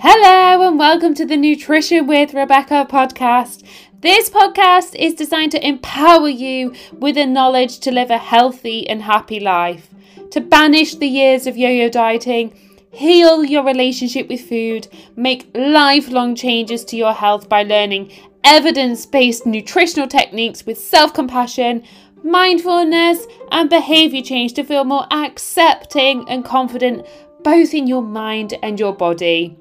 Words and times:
Hello, 0.00 0.66
and 0.66 0.78
welcome 0.78 1.14
to 1.14 1.24
the 1.24 1.36
Nutrition 1.36 2.06
with 2.06 2.34
Rebecca 2.34 2.86
podcast. 2.90 3.62
This 4.00 4.28
podcast 4.28 4.94
is 4.96 5.14
designed 5.14 5.52
to 5.52 5.66
empower 5.66 6.28
you 6.28 6.74
with 6.92 7.14
the 7.14 7.26
knowledge 7.26 7.78
to 7.80 7.92
live 7.92 8.10
a 8.10 8.18
healthy 8.18 8.88
and 8.88 9.02
happy 9.02 9.38
life, 9.38 9.88
to 10.32 10.40
banish 10.40 10.96
the 10.96 11.06
years 11.06 11.46
of 11.46 11.56
yo 11.56 11.68
yo 11.68 11.88
dieting, 11.88 12.52
heal 12.90 13.44
your 13.44 13.64
relationship 13.64 14.28
with 14.28 14.40
food, 14.40 14.88
make 15.16 15.48
lifelong 15.54 16.34
changes 16.34 16.84
to 16.86 16.96
your 16.96 17.14
health 17.14 17.48
by 17.48 17.62
learning 17.62 18.12
evidence 18.42 19.06
based 19.06 19.46
nutritional 19.46 20.08
techniques 20.08 20.66
with 20.66 20.78
self 20.78 21.14
compassion, 21.14 21.84
mindfulness, 22.22 23.26
and 23.52 23.70
behavior 23.70 24.22
change 24.22 24.54
to 24.54 24.64
feel 24.64 24.84
more 24.84 25.06
accepting 25.12 26.28
and 26.28 26.44
confident 26.44 27.06
both 27.44 27.72
in 27.74 27.86
your 27.86 28.02
mind 28.02 28.54
and 28.62 28.80
your 28.80 28.92
body. 28.92 29.56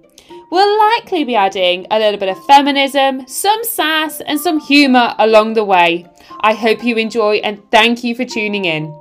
We'll 0.53 0.77
likely 0.77 1.23
be 1.23 1.33
adding 1.33 1.87
a 1.89 1.97
little 1.97 2.19
bit 2.19 2.29
of 2.29 2.45
feminism, 2.45 3.27
some 3.27 3.63
sass, 3.63 4.21
and 4.21 4.39
some 4.39 4.59
humour 4.59 5.15
along 5.17 5.53
the 5.53 5.63
way. 5.63 6.05
I 6.41 6.53
hope 6.53 6.83
you 6.83 6.95
enjoy 6.95 7.37
and 7.37 7.59
thank 7.71 8.03
you 8.03 8.13
for 8.13 8.23
tuning 8.23 8.65
in. 8.65 8.93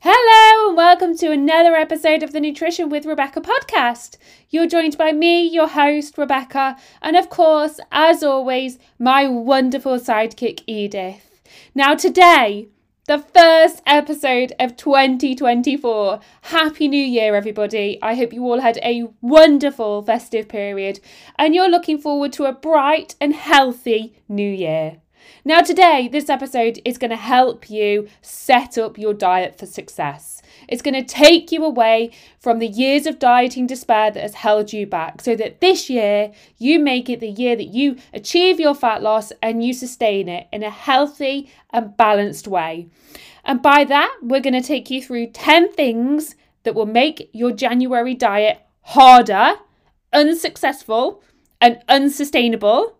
Hello, 0.00 0.68
and 0.68 0.74
welcome 0.78 1.14
to 1.18 1.30
another 1.30 1.76
episode 1.76 2.22
of 2.22 2.32
the 2.32 2.40
Nutrition 2.40 2.88
with 2.88 3.04
Rebecca 3.04 3.42
podcast. 3.42 4.16
You're 4.48 4.66
joined 4.66 4.96
by 4.96 5.12
me, 5.12 5.46
your 5.46 5.68
host, 5.68 6.16
Rebecca, 6.16 6.78
and 7.02 7.16
of 7.16 7.28
course, 7.28 7.80
as 7.92 8.22
always, 8.22 8.78
my 8.98 9.26
wonderful 9.26 9.98
sidekick, 9.98 10.62
Edith. 10.66 11.42
Now, 11.74 11.94
today, 11.94 12.68
the 13.06 13.18
first 13.18 13.82
episode 13.84 14.52
of 14.60 14.76
2024. 14.76 16.20
Happy 16.42 16.86
New 16.86 17.04
Year, 17.04 17.34
everybody. 17.34 17.98
I 18.00 18.14
hope 18.14 18.32
you 18.32 18.44
all 18.44 18.60
had 18.60 18.78
a 18.78 19.08
wonderful 19.20 20.02
festive 20.02 20.48
period 20.48 21.00
and 21.36 21.52
you're 21.52 21.68
looking 21.68 21.98
forward 21.98 22.32
to 22.34 22.44
a 22.44 22.52
bright 22.52 23.16
and 23.20 23.34
healthy 23.34 24.22
new 24.28 24.48
year. 24.48 25.01
Now, 25.44 25.60
today, 25.60 26.08
this 26.08 26.28
episode 26.28 26.80
is 26.84 26.98
going 26.98 27.10
to 27.10 27.16
help 27.16 27.68
you 27.68 28.08
set 28.20 28.78
up 28.78 28.96
your 28.96 29.12
diet 29.12 29.58
for 29.58 29.66
success. 29.66 30.40
It's 30.68 30.82
going 30.82 30.94
to 30.94 31.02
take 31.02 31.50
you 31.50 31.64
away 31.64 32.12
from 32.38 32.58
the 32.58 32.68
years 32.68 33.06
of 33.06 33.18
dieting 33.18 33.66
despair 33.66 34.10
that 34.10 34.22
has 34.22 34.34
held 34.34 34.72
you 34.72 34.86
back 34.86 35.20
so 35.20 35.34
that 35.36 35.60
this 35.60 35.90
year 35.90 36.32
you 36.58 36.78
make 36.78 37.10
it 37.10 37.20
the 37.20 37.28
year 37.28 37.56
that 37.56 37.68
you 37.68 37.96
achieve 38.12 38.60
your 38.60 38.74
fat 38.74 39.02
loss 39.02 39.32
and 39.42 39.64
you 39.64 39.72
sustain 39.72 40.28
it 40.28 40.46
in 40.52 40.62
a 40.62 40.70
healthy 40.70 41.50
and 41.70 41.96
balanced 41.96 42.46
way. 42.46 42.88
And 43.44 43.60
by 43.60 43.84
that, 43.84 44.16
we're 44.22 44.40
going 44.40 44.60
to 44.60 44.66
take 44.66 44.90
you 44.90 45.02
through 45.02 45.28
10 45.28 45.72
things 45.72 46.36
that 46.62 46.74
will 46.74 46.86
make 46.86 47.30
your 47.32 47.50
January 47.50 48.14
diet 48.14 48.60
harder, 48.82 49.56
unsuccessful, 50.12 51.22
and 51.60 51.80
unsustainable 51.88 52.98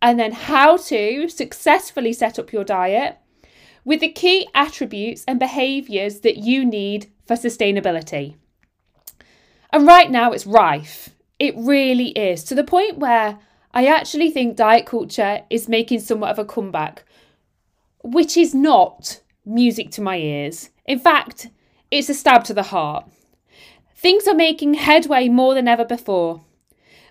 and 0.00 0.18
then 0.18 0.32
how 0.32 0.76
to 0.76 1.28
successfully 1.28 2.12
set 2.12 2.38
up 2.38 2.52
your 2.52 2.64
diet 2.64 3.18
with 3.84 4.00
the 4.00 4.08
key 4.08 4.48
attributes 4.54 5.24
and 5.26 5.38
behaviours 5.38 6.20
that 6.20 6.38
you 6.38 6.64
need 6.64 7.10
for 7.26 7.36
sustainability. 7.36 8.36
And 9.72 9.86
right 9.86 10.10
now 10.10 10.32
it's 10.32 10.46
rife. 10.46 11.10
It 11.38 11.54
really 11.56 12.08
is 12.10 12.44
to 12.44 12.54
the 12.54 12.64
point 12.64 12.98
where 12.98 13.38
I 13.72 13.86
actually 13.86 14.30
think 14.30 14.56
diet 14.56 14.86
culture 14.86 15.42
is 15.50 15.68
making 15.68 16.00
somewhat 16.00 16.30
of 16.30 16.38
a 16.38 16.44
comeback, 16.44 17.04
which 18.02 18.36
is 18.36 18.54
not 18.54 19.20
music 19.44 19.90
to 19.92 20.00
my 20.00 20.16
ears. 20.16 20.70
In 20.86 20.98
fact, 20.98 21.48
it's 21.90 22.08
a 22.08 22.14
stab 22.14 22.44
to 22.44 22.54
the 22.54 22.62
heart. 22.62 23.08
Things 23.96 24.28
are 24.28 24.34
making 24.34 24.74
headway 24.74 25.28
more 25.28 25.54
than 25.54 25.66
ever 25.66 25.84
before. 25.84 26.44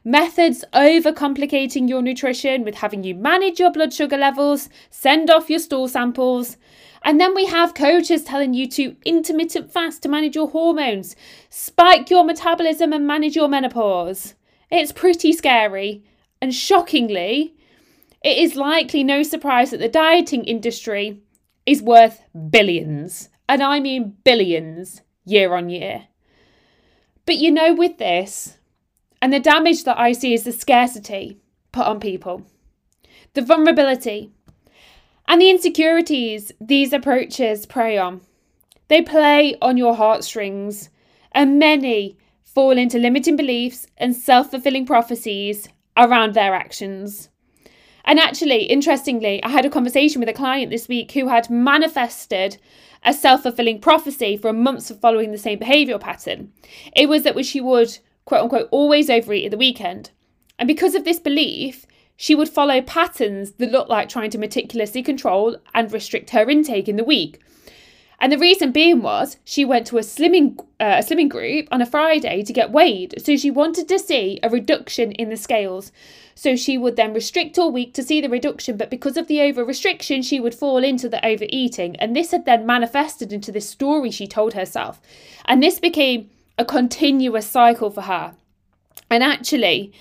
Methods 0.06 0.66
overcomplicating 0.74 1.88
your 1.88 2.02
nutrition 2.02 2.66
with 2.66 2.76
having 2.76 3.06
you 3.06 3.16
manage 3.16 3.60
your 3.60 3.72
blood 3.72 3.94
sugar 3.94 4.18
levels, 4.18 4.68
send 4.90 5.30
off 5.30 5.50
your 5.50 5.60
stool 5.60 5.88
samples. 5.88 6.58
And 7.04 7.22
then 7.22 7.34
we 7.34 7.46
have 7.46 7.74
coaches 7.74 8.24
telling 8.24 8.54
you 8.54 8.68
to 8.72 8.98
intermittent 9.06 9.72
fast 9.72 10.04
to 10.04 10.10
manage 10.10 10.36
your 10.36 10.50
hormones, 10.50 11.16
spike 11.50 12.10
your 12.10 12.26
metabolism 12.26 12.92
and 12.92 13.08
manage 13.08 13.36
your 13.36 13.48
menopause. 13.48 14.36
It's 14.70 14.92
pretty 14.92 15.32
scary. 15.32 16.04
And 16.42 16.54
shockingly, 16.54 17.56
it 18.22 18.38
is 18.38 18.56
likely 18.56 19.04
no 19.04 19.24
surprise 19.24 19.72
that 19.72 19.80
the 19.80 19.88
dieting 19.88 20.44
industry 20.44 21.22
is 21.66 21.82
worth 21.82 22.22
billions. 22.50 23.30
And 23.48 23.64
I 23.64 23.80
mean 23.80 24.18
billions 24.26 25.02
year 25.24 25.54
on 25.54 25.70
year. 25.70 26.08
But 27.26 27.38
you 27.38 27.52
know, 27.52 27.74
with 27.74 27.98
this, 27.98 28.58
and 29.24 29.32
the 29.32 29.40
damage 29.40 29.86
that 29.86 29.98
I 29.98 30.12
see 30.12 30.34
is 30.34 30.44
the 30.44 30.52
scarcity 30.52 31.38
put 31.72 31.88
on 31.88 32.02
people, 32.02 32.46
the 33.36 33.42
vulnerability, 33.42 34.32
and 35.30 35.40
the 35.40 35.50
insecurities 35.50 36.52
these 36.60 36.92
approaches 36.92 37.66
prey 37.66 37.98
on. 37.98 38.20
They 38.90 39.02
play 39.02 39.56
on 39.62 39.78
your 39.78 39.96
heartstrings, 39.96 40.90
and 41.32 41.58
many 41.58 42.18
fall 42.44 42.72
into 42.72 43.00
limiting 43.00 43.38
beliefs 43.38 43.88
and 43.98 44.14
self 44.14 44.52
fulfilling 44.52 44.86
prophecies 44.86 45.70
around 45.96 46.34
their 46.34 46.54
actions. 46.54 47.30
And 48.04 48.20
actually, 48.20 48.64
interestingly, 48.64 49.42
I 49.42 49.48
had 49.48 49.64
a 49.64 49.70
conversation 49.70 50.20
with 50.20 50.28
a 50.28 50.34
client 50.34 50.70
this 50.70 50.90
week 50.90 51.14
who 51.14 51.30
had 51.30 51.50
manifested 51.50 52.58
a 53.04 53.14
self 53.14 53.44
fulfilling 53.44 53.80
prophecy 53.80 54.36
for 54.36 54.52
months 54.52 54.92
of 54.92 55.00
following 55.00 55.32
the 55.32 55.38
same 55.38 55.60
behavioural 55.60 56.02
pattern. 56.02 56.52
It 56.94 57.08
was 57.08 57.24
that 57.24 57.42
she 57.46 57.62
would 57.62 58.00
quote 58.26 58.44
unquote 58.44 58.70
always 58.72 59.10
overeat 59.10 59.46
at 59.46 59.52
the 59.52 59.58
weekend. 59.58 60.12
And 60.60 60.68
because 60.68 60.96
of 60.96 61.04
this 61.04 61.20
belief, 61.20 61.86
she 62.16 62.36
would 62.36 62.50
follow 62.50 62.82
patterns 62.82 63.54
that 63.54 63.72
looked 63.72 63.90
like 63.90 64.08
trying 64.08 64.30
to 64.32 64.38
meticulously 64.38 65.04
control 65.04 65.58
and 65.74 65.92
restrict 65.92 66.30
her 66.30 66.50
intake 66.50 66.88
in 66.88 66.96
the 66.96 67.04
week. 67.04 67.42
And 68.24 68.32
the 68.32 68.38
reason 68.38 68.72
being 68.72 69.02
was 69.02 69.36
she 69.44 69.66
went 69.66 69.86
to 69.88 69.98
a 69.98 70.02
slimming 70.02 70.58
uh, 70.80 71.02
a 71.02 71.04
slimming 71.04 71.28
group 71.28 71.68
on 71.72 71.82
a 71.82 71.86
Friday 71.86 72.42
to 72.44 72.54
get 72.54 72.72
weighed, 72.72 73.16
so 73.22 73.36
she 73.36 73.52
wanted 73.52 73.90
to 73.90 74.00
see 74.00 74.40
a 74.42 74.50
reduction 74.50 75.12
in 75.12 75.30
the 75.30 75.36
scales. 75.36 75.92
So 76.34 76.56
she 76.56 76.78
would 76.78 76.96
then 76.96 77.14
restrict 77.14 77.60
all 77.60 77.72
week 77.72 77.94
to 77.96 78.04
see 78.04 78.22
the 78.22 78.30
reduction, 78.30 78.78
but 78.78 78.90
because 78.90 79.18
of 79.18 79.28
the 79.28 79.42
over 79.42 79.66
restriction, 79.66 80.22
she 80.22 80.40
would 80.40 80.56
fall 80.56 80.84
into 80.86 81.10
the 81.10 81.24
overeating, 81.26 81.98
and 81.98 82.16
this 82.16 82.32
had 82.32 82.46
then 82.46 82.66
manifested 82.66 83.34
into 83.34 83.52
this 83.52 83.70
story 83.70 84.10
she 84.10 84.26
told 84.26 84.54
herself, 84.54 85.02
and 85.44 85.62
this 85.62 85.80
became 85.80 86.30
a 86.58 86.66
continuous 86.66 87.48
cycle 87.48 87.90
for 87.90 88.02
her. 88.02 88.36
And 89.10 89.24
actually, 89.24 89.94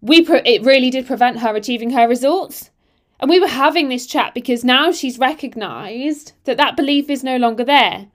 we 0.00 0.22
pre- 0.22 0.42
it 0.44 0.62
really 0.62 0.90
did 0.90 1.06
prevent 1.06 1.40
her 1.40 1.54
achieving 1.54 1.90
her 1.90 2.08
results. 2.08 2.70
And 3.18 3.30
we 3.30 3.40
were 3.40 3.46
having 3.46 3.88
this 3.88 4.06
chat 4.06 4.34
because 4.34 4.64
now 4.64 4.92
she's 4.92 5.18
recognized 5.18 6.32
that 6.44 6.58
that 6.58 6.76
belief 6.76 7.08
is 7.08 7.24
no 7.24 7.36
longer 7.36 7.64
there. 7.64 8.08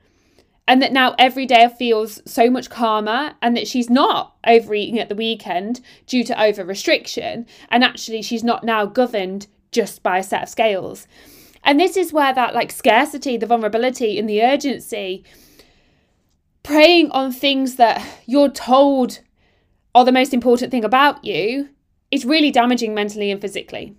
And 0.68 0.81
that 0.81 0.94
now 0.94 1.16
every 1.18 1.47
day 1.47 1.68
feels 1.68 2.22
so 2.25 2.50
much 2.50 2.69
calmer, 2.69 3.34
and 3.41 3.57
that 3.57 3.68
she's 3.68 3.90
not 3.90 4.35
overeating 4.46 5.00
at 5.00 5.09
the 5.09 5.16
weekend 5.16 5.81
due 6.06 6.24
to 6.24 6.41
over 6.41 6.63
restriction. 6.63 7.47
And 7.69 7.84
actually, 7.84 8.22
she's 8.22 8.44
not 8.44 8.63
now 8.63 8.85
governed 8.85 9.47
just 9.72 10.03
by 10.03 10.19
a 10.19 10.24
set 10.24 10.44
of 10.44 10.50
scales. 10.50 11.07
And 11.63 11.80
this 11.80 11.97
is 11.97 12.13
where 12.13 12.34
that 12.34 12.53
like 12.53 12.72
scarcity, 12.72 13.38
the 13.38 13.47
vulnerability, 13.47 14.18
and 14.18 14.30
the 14.30 14.44
urgency 14.44 15.24
preying 16.63 17.11
on 17.11 17.31
things 17.31 17.75
that 17.75 18.05
you're 18.25 18.49
told 18.49 19.19
are 19.94 20.05
the 20.05 20.11
most 20.11 20.33
important 20.33 20.72
thing 20.72 20.85
about 20.85 21.23
you 21.25 21.69
is 22.11 22.25
really 22.25 22.51
damaging 22.51 22.94
mentally 22.94 23.31
and 23.31 23.41
physically. 23.41 23.95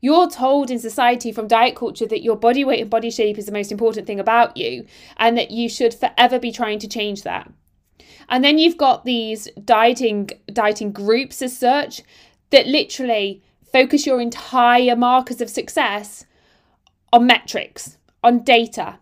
You're 0.00 0.28
told 0.28 0.70
in 0.70 0.78
society 0.78 1.32
from 1.32 1.48
diet 1.48 1.76
culture 1.76 2.06
that 2.06 2.22
your 2.22 2.36
body 2.36 2.62
weight 2.62 2.80
and 2.80 2.90
body 2.90 3.10
shape 3.10 3.38
is 3.38 3.46
the 3.46 3.52
most 3.52 3.72
important 3.72 4.06
thing 4.06 4.20
about 4.20 4.56
you 4.56 4.86
and 5.16 5.36
that 5.38 5.50
you 5.50 5.68
should 5.68 5.94
forever 5.94 6.38
be 6.38 6.52
trying 6.52 6.78
to 6.80 6.88
change 6.88 7.22
that. 7.22 7.50
And 8.28 8.44
then 8.44 8.58
you've 8.58 8.76
got 8.76 9.04
these 9.04 9.48
dieting 9.64 10.30
dieting 10.52 10.92
groups 10.92 11.40
as 11.40 11.56
such 11.56 12.02
that 12.50 12.66
literally 12.66 13.42
focus 13.72 14.06
your 14.06 14.20
entire 14.20 14.94
markers 14.94 15.40
of 15.40 15.50
success 15.50 16.26
on 17.12 17.26
metrics, 17.26 17.96
on 18.22 18.42
data, 18.42 18.98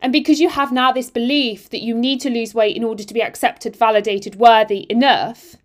and 0.00 0.12
because 0.12 0.40
you 0.40 0.48
have 0.48 0.72
now 0.72 0.92
this 0.92 1.10
belief 1.10 1.70
that 1.70 1.82
you 1.82 1.94
need 1.94 2.20
to 2.20 2.30
lose 2.30 2.54
weight 2.54 2.76
in 2.76 2.84
order 2.84 3.02
to 3.02 3.14
be 3.14 3.22
accepted, 3.22 3.76
validated, 3.76 4.36
worthy 4.36 4.86
enough, 4.90 5.56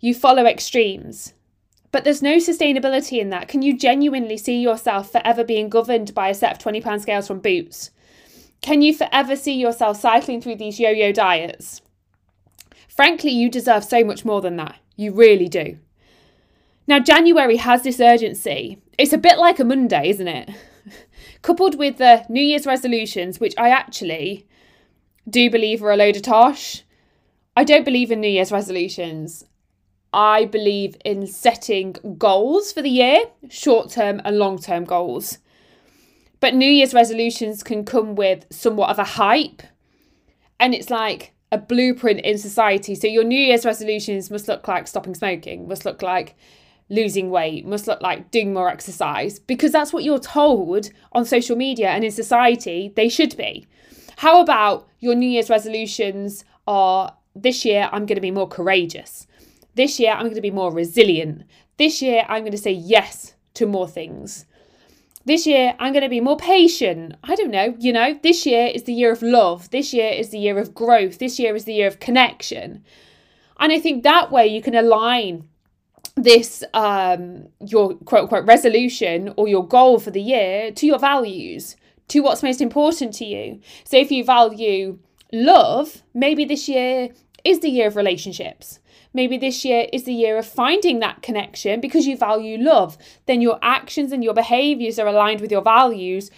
you 0.00 0.14
follow 0.14 0.46
extremes. 0.46 1.34
But 1.92 2.04
there's 2.04 2.22
no 2.22 2.36
sustainability 2.36 3.20
in 3.20 3.30
that. 3.30 3.46
Can 3.46 3.62
you 3.62 3.76
genuinely 3.76 4.36
see 4.36 4.60
yourself 4.60 5.12
forever 5.12 5.44
being 5.44 5.68
governed 5.68 6.12
by 6.12 6.28
a 6.28 6.34
set 6.34 6.52
of 6.52 6.58
20 6.58 6.80
pound 6.80 7.02
scales 7.02 7.28
from 7.28 7.38
Boots? 7.38 7.90
Can 8.62 8.82
you 8.82 8.94
forever 8.94 9.36
see 9.36 9.54
yourself 9.54 10.00
cycling 10.00 10.40
through 10.40 10.56
these 10.56 10.80
yo 10.80 10.90
yo 10.90 11.12
diets? 11.12 11.82
Frankly, 12.88 13.30
you 13.30 13.50
deserve 13.50 13.84
so 13.84 14.02
much 14.02 14.24
more 14.24 14.40
than 14.40 14.56
that. 14.56 14.76
You 14.96 15.12
really 15.12 15.48
do. 15.48 15.78
Now, 16.86 16.98
January 16.98 17.56
has 17.56 17.82
this 17.82 18.00
urgency. 18.00 18.78
It's 18.98 19.12
a 19.12 19.18
bit 19.18 19.38
like 19.38 19.58
a 19.58 19.64
Monday, 19.64 20.08
isn't 20.10 20.28
it? 20.28 20.50
Coupled 21.44 21.78
with 21.78 21.98
the 21.98 22.24
New 22.30 22.42
Year's 22.42 22.64
resolutions, 22.66 23.38
which 23.38 23.54
I 23.58 23.68
actually 23.68 24.48
do 25.28 25.50
believe 25.50 25.84
are 25.84 25.92
a 25.92 25.96
load 25.96 26.16
of 26.16 26.22
tosh. 26.22 26.82
I 27.54 27.64
don't 27.64 27.84
believe 27.84 28.10
in 28.10 28.22
New 28.22 28.28
Year's 28.28 28.50
resolutions. 28.50 29.44
I 30.10 30.46
believe 30.46 30.96
in 31.04 31.26
setting 31.26 31.96
goals 32.16 32.72
for 32.72 32.80
the 32.80 32.88
year, 32.88 33.18
short 33.50 33.90
term 33.90 34.22
and 34.24 34.38
long 34.38 34.58
term 34.58 34.84
goals. 34.84 35.36
But 36.40 36.54
New 36.54 36.68
Year's 36.68 36.94
resolutions 36.94 37.62
can 37.62 37.84
come 37.84 38.14
with 38.14 38.46
somewhat 38.50 38.88
of 38.88 38.98
a 38.98 39.04
hype. 39.04 39.62
And 40.58 40.74
it's 40.74 40.88
like 40.88 41.34
a 41.52 41.58
blueprint 41.58 42.20
in 42.20 42.38
society. 42.38 42.94
So 42.94 43.06
your 43.06 43.24
New 43.24 43.38
Year's 43.38 43.66
resolutions 43.66 44.30
must 44.30 44.48
look 44.48 44.66
like 44.66 44.88
stopping 44.88 45.14
smoking, 45.14 45.68
must 45.68 45.84
look 45.84 46.00
like 46.00 46.36
losing 46.88 47.30
weight, 47.30 47.66
must 47.66 47.86
look 47.86 48.00
like 48.02 48.30
doing 48.30 48.52
more 48.52 48.68
exercise, 48.68 49.38
because 49.38 49.72
that's 49.72 49.92
what 49.92 50.04
you're 50.04 50.18
told 50.18 50.90
on 51.12 51.24
social 51.24 51.56
media 51.56 51.88
and 51.88 52.04
in 52.04 52.10
society 52.10 52.92
they 52.94 53.08
should 53.08 53.36
be. 53.36 53.66
How 54.18 54.40
about 54.40 54.88
your 55.00 55.14
New 55.14 55.28
Year's 55.28 55.50
resolutions 55.50 56.44
are 56.66 57.16
this 57.34 57.64
year 57.64 57.88
I'm 57.92 58.06
going 58.06 58.16
to 58.16 58.20
be 58.20 58.30
more 58.30 58.48
courageous. 58.48 59.26
This 59.74 59.98
year 59.98 60.12
I'm 60.12 60.24
going 60.24 60.34
to 60.34 60.40
be 60.40 60.50
more 60.50 60.72
resilient. 60.72 61.42
This 61.76 62.00
year 62.00 62.24
I'm 62.28 62.42
going 62.42 62.52
to 62.52 62.58
say 62.58 62.72
yes 62.72 63.34
to 63.54 63.66
more 63.66 63.88
things. 63.88 64.46
This 65.26 65.46
year, 65.46 65.74
I'm 65.78 65.94
going 65.94 66.02
to 66.02 66.10
be 66.10 66.20
more 66.20 66.36
patient. 66.36 67.14
I 67.24 67.34
don't 67.34 67.50
know, 67.50 67.74
you 67.78 67.94
know, 67.94 68.18
this 68.22 68.44
year 68.44 68.66
is 68.66 68.82
the 68.82 68.92
year 68.92 69.10
of 69.10 69.22
love. 69.22 69.70
This 69.70 69.94
year 69.94 70.10
is 70.10 70.28
the 70.28 70.38
year 70.38 70.58
of 70.58 70.74
growth. 70.74 71.18
This 71.18 71.38
year 71.38 71.56
is 71.56 71.64
the 71.64 71.72
year 71.72 71.86
of 71.86 71.98
connection. 71.98 72.84
And 73.58 73.72
I 73.72 73.80
think 73.80 74.02
that 74.02 74.30
way 74.30 74.46
you 74.46 74.60
can 74.60 74.74
align 74.74 75.48
this 76.16 76.62
um 76.74 77.48
your 77.66 77.94
quote 77.94 78.22
unquote 78.22 78.46
resolution 78.46 79.34
or 79.36 79.48
your 79.48 79.66
goal 79.66 79.98
for 79.98 80.10
the 80.10 80.20
year 80.20 80.70
to 80.70 80.86
your 80.86 80.98
values 80.98 81.76
to 82.06 82.20
what's 82.20 82.42
most 82.42 82.60
important 82.60 83.12
to 83.12 83.24
you 83.24 83.60
so 83.84 83.96
if 83.96 84.12
you 84.12 84.22
value 84.24 84.98
love 85.32 86.02
maybe 86.14 86.44
this 86.44 86.68
year 86.68 87.08
is 87.42 87.60
the 87.60 87.68
year 87.68 87.88
of 87.88 87.96
relationships 87.96 88.78
Maybe 89.16 89.38
this 89.38 89.64
year 89.64 89.86
is 89.92 90.02
the 90.02 90.12
year 90.12 90.36
of 90.36 90.44
finding 90.44 90.98
that 90.98 91.22
connection 91.22 91.80
because 91.80 92.04
you 92.04 92.16
value 92.16 92.58
love. 92.58 92.98
Then 93.26 93.40
your 93.40 93.60
actions 93.62 94.10
and 94.10 94.24
your 94.24 94.34
behaviors 94.34 94.98
are 94.98 95.06
aligned 95.06 95.40
with 95.40 95.52
your 95.52 95.62
values, 95.62 96.32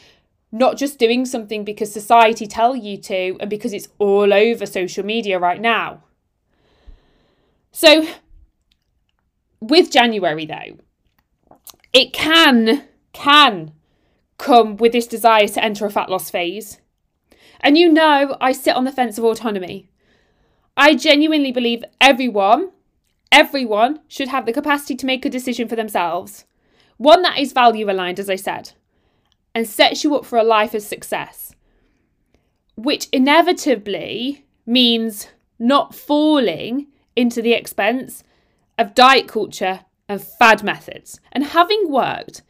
not 0.52 0.76
just 0.76 0.99
doing 0.99 1.25
something 1.25 1.64
because 1.64 1.90
society 1.90 2.46
tell 2.46 2.76
you 2.76 2.99
to 2.99 3.38
and 3.40 3.49
because 3.49 3.72
it's 3.72 3.88
all 3.99 4.32
over 4.32 4.67
social 4.67 5.06
media 5.06 5.38
right 5.38 5.61
now. 5.61 6.02
So 7.72 8.06
with 9.61 9.91
January 9.91 10.47
though, 10.47 10.79
it 11.93 12.12
can 12.12 12.85
can 13.12 13.73
come 14.38 14.76
with 14.76 14.93
this 14.93 15.06
desire 15.06 15.49
to 15.49 15.64
enter 15.64 15.87
a 15.87 15.91
fat 15.91 16.11
loss 16.11 16.31
phase. 16.31 16.81
And 17.61 17.79
you 17.79 17.91
know, 17.91 18.37
I 18.41 18.53
sit 18.53 18.76
on 18.76 18.85
the 18.85 18.93
fence 18.93 19.17
of 19.17 19.25
autonomy. 19.25 19.88
I 20.76 20.94
genuinely 20.94 21.53
believe 21.53 21.85
everyone, 22.00 22.70
everyone 23.32 24.00
should 24.08 24.29
have 24.29 24.44
the 24.44 24.53
capacity 24.53 24.94
to 24.97 25.06
make 25.06 25.25
a 25.25 25.31
decision 25.31 25.69
for 25.69 25.76
themselves. 25.76 26.44
One 26.99 27.23
that 27.23 27.38
is 27.38 27.53
value 27.53 27.91
aligned, 27.91 28.20
as 28.20 28.29
I 28.29 28.37
said, 28.37 28.73
and 29.55 29.67
sets 29.67 30.05
you 30.05 30.14
up 30.14 30.26
for 30.26 30.38
a 30.38 30.44
life 30.44 30.75
of 30.75 30.82
success, 30.82 31.55
which 32.76 33.08
inevitably 33.11 34.44
means 34.67 35.29
not 35.58 35.94
falling 35.94 36.88
into 37.14 37.41
the 37.41 37.53
expense 37.53 38.23
of 38.78 38.94
diet 38.94 39.28
culture 39.28 39.81
and 40.08 40.23
fad 40.23 40.62
methods. 40.62 41.20
And 41.32 41.44
having 41.44 41.90
worked 41.90 42.43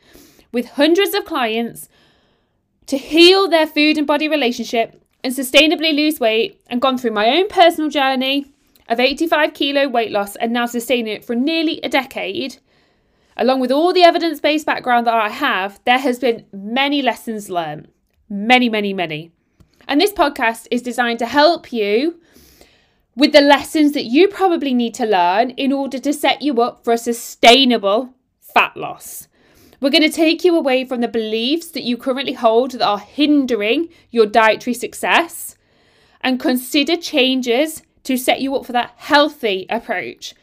with 0.53 0.71
hundreds 0.71 1.15
of 1.15 1.25
clients 1.25 1.89
to 2.87 2.97
heal 2.97 3.49
their 3.49 3.67
food 3.67 3.99
and 3.99 4.07
body 4.07 4.29
relationship 4.29 5.03
and 5.25 5.35
sustainably 5.35 5.95
lose 5.95 6.21
weight 6.21 6.61
and 6.69 6.81
gone 6.81 6.99
through 6.99 7.11
my 7.11 7.29
own 7.29 7.49
personal 7.49 7.91
journey 7.91 8.47
of 8.89 9.01
85 9.01 9.55
kilo 9.55 9.89
weight 9.89 10.13
loss 10.13 10.37
and 10.37 10.53
now 10.53 10.67
sustaining 10.67 11.13
it 11.13 11.25
for 11.25 11.35
nearly 11.35 11.81
a 11.83 11.89
decade, 11.89 12.59
along 13.37 13.61
with 13.61 13.73
all 13.73 13.93
the 13.93 14.05
evidence 14.05 14.41
based 14.41 14.67
background 14.67 15.07
that 15.07 15.15
I 15.15 15.29
have, 15.29 15.81
there 15.85 15.99
has 15.99 16.19
been 16.19 16.47
many 16.53 17.03
lessons 17.03 17.51
learned. 17.51 17.89
Many, 18.29 18.69
many, 18.69 18.93
many. 18.93 19.33
And 19.89 20.01
this 20.01 20.13
podcast 20.13 20.67
is 20.71 20.83
designed 20.83 21.19
to 21.21 21.27
help 21.27 21.73
you 21.73 22.21
with 23.17 23.33
the 23.33 23.41
lessons 23.41 23.93
that 23.93 24.05
you 24.05 24.29
probably 24.29 24.75
need 24.75 24.95
to 24.95 25.07
learn 25.07 25.51
in 25.51 25.73
order 25.73 25.99
to 25.99 26.13
set 26.13 26.43
you 26.43 26.61
up 26.61 26.85
for 26.85 26.93
a 26.93 26.99
sustainable 26.99 28.15
fat 28.39 28.77
loss. 28.77 29.27
We're 29.81 29.91
going 29.91 30.03
to 30.03 30.11
take 30.11 30.45
you 30.45 30.57
away 30.57 30.85
from 30.85 31.01
the 31.01 31.09
beliefs 31.09 31.69
that 31.71 31.83
you 31.83 31.97
currently 31.97 32.35
hold 32.35 32.73
that 32.73 32.83
are 32.83 32.99
hindering 32.99 33.89
your 34.11 34.27
dietary 34.27 34.75
success 34.75 35.57
and 36.21 36.39
consider 36.39 36.97
changes 36.97 37.83
to 38.05 38.17
set 38.17 38.41
you 38.41 38.55
up 38.55 38.67
for 38.67 38.73
that 38.73 38.93
healthy 38.97 39.67
approach 39.69 40.35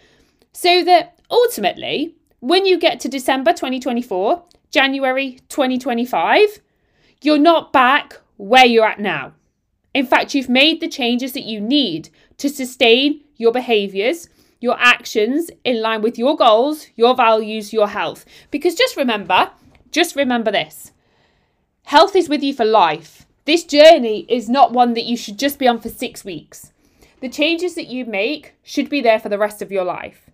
so 0.52 0.84
that 0.84 1.20
ultimately, 1.32 2.16
when 2.40 2.66
you 2.66 2.78
get 2.78 3.00
to 3.00 3.08
December 3.08 3.54
2024, 3.54 4.44
January 4.72 5.40
2025, 5.50 6.60
you're 7.22 7.38
not 7.38 7.72
back 7.72 8.20
where 8.38 8.66
you're 8.66 8.86
at 8.86 9.00
now. 9.00 9.34
In 9.94 10.06
fact, 10.06 10.34
you've 10.34 10.50
made 10.50 10.82
the 10.82 10.88
changes 10.88 11.34
that 11.34 11.44
you 11.44 11.62
need 11.62 12.10
to 12.44 12.50
sustain 12.50 13.22
your 13.38 13.52
behaviors 13.52 14.30
your 14.64 14.78
actions 14.80 15.52
in 15.66 15.82
line 15.82 16.02
with 16.02 16.18
your 16.18 16.38
goals, 16.38 16.88
your 16.96 17.14
values, 17.14 17.74
your 17.74 17.90
health. 17.90 18.24
Because 18.50 18.76
just 18.76 18.96
remember, 18.96 19.52
just 19.92 20.16
remember 20.16 20.52
this 20.52 20.94
health 21.84 22.16
is 22.16 22.30
with 22.30 22.42
you 22.42 22.54
for 22.54 22.64
life. 22.64 23.26
This 23.44 23.66
journey 23.66 24.26
is 24.30 24.48
not 24.48 24.72
one 24.72 24.94
that 24.94 25.04
you 25.04 25.18
should 25.18 25.38
just 25.38 25.60
be 25.60 25.68
on 25.68 25.82
for 25.82 25.90
six 25.90 26.24
weeks. 26.24 26.72
The 27.20 27.28
changes 27.28 27.76
that 27.76 27.88
you 27.88 28.06
make 28.06 28.54
should 28.64 28.90
be 28.90 29.02
there 29.02 29.20
for 29.20 29.28
the 29.28 29.38
rest 29.38 29.62
of 29.62 29.70
your 29.70 29.84
life. 29.84 30.30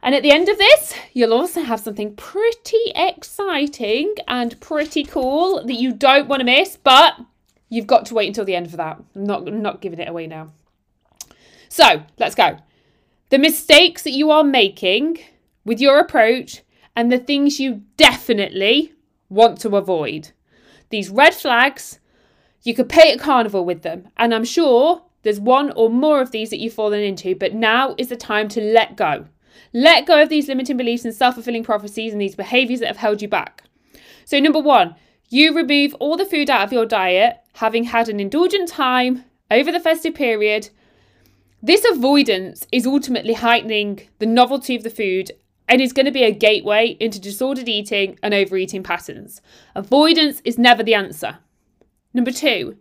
And 0.00 0.14
at 0.14 0.22
the 0.22 0.30
end 0.30 0.48
of 0.48 0.56
this, 0.56 0.94
you'll 1.12 1.34
also 1.34 1.62
have 1.62 1.80
something 1.80 2.14
pretty 2.14 2.92
exciting 2.94 4.14
and 4.28 4.60
pretty 4.60 5.02
cool 5.02 5.64
that 5.66 5.74
you 5.74 5.92
don't 5.92 6.28
want 6.28 6.40
to 6.40 6.44
miss, 6.44 6.76
but 6.76 7.14
you've 7.68 7.88
got 7.88 8.06
to 8.06 8.14
wait 8.14 8.28
until 8.28 8.44
the 8.44 8.54
end 8.54 8.70
for 8.70 8.76
that. 8.76 9.02
I'm 9.16 9.24
not, 9.24 9.48
I'm 9.48 9.62
not 9.62 9.80
giving 9.80 9.98
it 9.98 10.08
away 10.08 10.28
now. 10.28 10.52
So 11.74 12.04
let's 12.20 12.36
go 12.36 12.58
the 13.30 13.38
mistakes 13.38 14.04
that 14.04 14.12
you 14.12 14.30
are 14.30 14.44
making 14.44 15.18
with 15.64 15.80
your 15.80 15.98
approach 15.98 16.62
and 16.94 17.10
the 17.10 17.18
things 17.18 17.58
you 17.58 17.82
definitely 17.96 18.92
want 19.28 19.60
to 19.62 19.74
avoid. 19.76 20.30
These 20.90 21.10
red 21.10 21.34
flags, 21.34 21.98
you 22.62 22.74
could 22.76 22.88
pay 22.88 23.10
at 23.10 23.18
carnival 23.18 23.64
with 23.64 23.82
them, 23.82 24.06
and 24.16 24.32
I'm 24.32 24.44
sure 24.44 25.02
there's 25.24 25.40
one 25.40 25.72
or 25.72 25.90
more 25.90 26.20
of 26.20 26.30
these 26.30 26.50
that 26.50 26.60
you've 26.60 26.74
fallen 26.74 27.00
into, 27.00 27.34
but 27.34 27.54
now 27.54 27.96
is 27.98 28.06
the 28.06 28.14
time 28.14 28.46
to 28.50 28.60
let 28.60 28.94
go. 28.94 29.26
Let 29.72 30.06
go 30.06 30.22
of 30.22 30.28
these 30.28 30.46
limiting 30.46 30.76
beliefs 30.76 31.04
and 31.04 31.12
self 31.12 31.34
fulfilling 31.34 31.64
prophecies 31.64 32.12
and 32.12 32.22
these 32.22 32.36
behaviors 32.36 32.78
that 32.80 32.86
have 32.86 32.98
held 32.98 33.20
you 33.20 33.26
back. 33.26 33.64
So, 34.26 34.38
number 34.38 34.60
one, 34.60 34.94
you 35.28 35.52
remove 35.52 35.92
all 35.94 36.16
the 36.16 36.24
food 36.24 36.50
out 36.50 36.62
of 36.62 36.72
your 36.72 36.86
diet, 36.86 37.38
having 37.54 37.82
had 37.82 38.08
an 38.08 38.20
indulgent 38.20 38.68
time 38.68 39.24
over 39.50 39.72
the 39.72 39.80
festive 39.80 40.14
period 40.14 40.70
this 41.64 41.86
avoidance 41.90 42.66
is 42.72 42.86
ultimately 42.86 43.32
heightening 43.32 44.02
the 44.18 44.26
novelty 44.26 44.76
of 44.76 44.82
the 44.82 44.90
food 44.90 45.32
and 45.66 45.80
is 45.80 45.94
going 45.94 46.04
to 46.04 46.12
be 46.12 46.22
a 46.22 46.30
gateway 46.30 46.94
into 47.00 47.18
disordered 47.18 47.70
eating 47.70 48.18
and 48.22 48.34
overeating 48.34 48.82
patterns. 48.82 49.40
Avoidance 49.74 50.42
is 50.44 50.58
never 50.58 50.82
the 50.82 50.92
answer. 50.92 51.38
Number 52.12 52.32
two, 52.32 52.76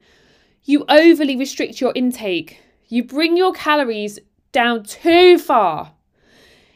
you 0.66 0.84
overly 0.90 1.38
restrict 1.38 1.80
your 1.80 1.94
intake. 1.96 2.60
You 2.90 3.06
bring 3.06 3.38
your 3.38 3.54
calories 3.54 4.20
down 4.52 4.84
too 4.84 5.40
far. 5.40 5.94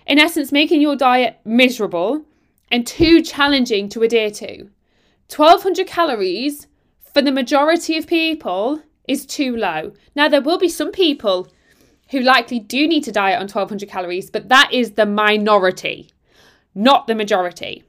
In 0.05 0.17
essence, 0.17 0.53
making 0.53 0.79
your 0.79 0.95
diet 0.95 1.41
miserable 1.43 2.23
and 2.71 2.87
too 2.87 3.21
challenging 3.21 3.89
to 3.89 4.03
adhere 4.03 4.31
to. 4.31 4.69
1200 5.35 5.85
calories 5.85 6.67
for 7.01 7.21
the 7.21 7.33
majority 7.33 7.97
of 7.97 8.07
people 8.07 8.81
is 9.09 9.25
too 9.25 9.57
low. 9.57 9.91
Now, 10.15 10.29
there 10.29 10.41
will 10.41 10.57
be 10.57 10.69
some 10.69 10.93
people 10.93 11.49
who 12.11 12.19
likely 12.19 12.59
do 12.59 12.87
need 12.87 13.03
to 13.03 13.11
diet 13.11 13.35
on 13.35 13.43
1200 13.43 13.89
calories, 13.89 14.29
but 14.29 14.49
that 14.49 14.69
is 14.71 14.91
the 14.91 15.05
minority, 15.05 16.11
not 16.73 17.07
the 17.07 17.15
majority. 17.15 17.83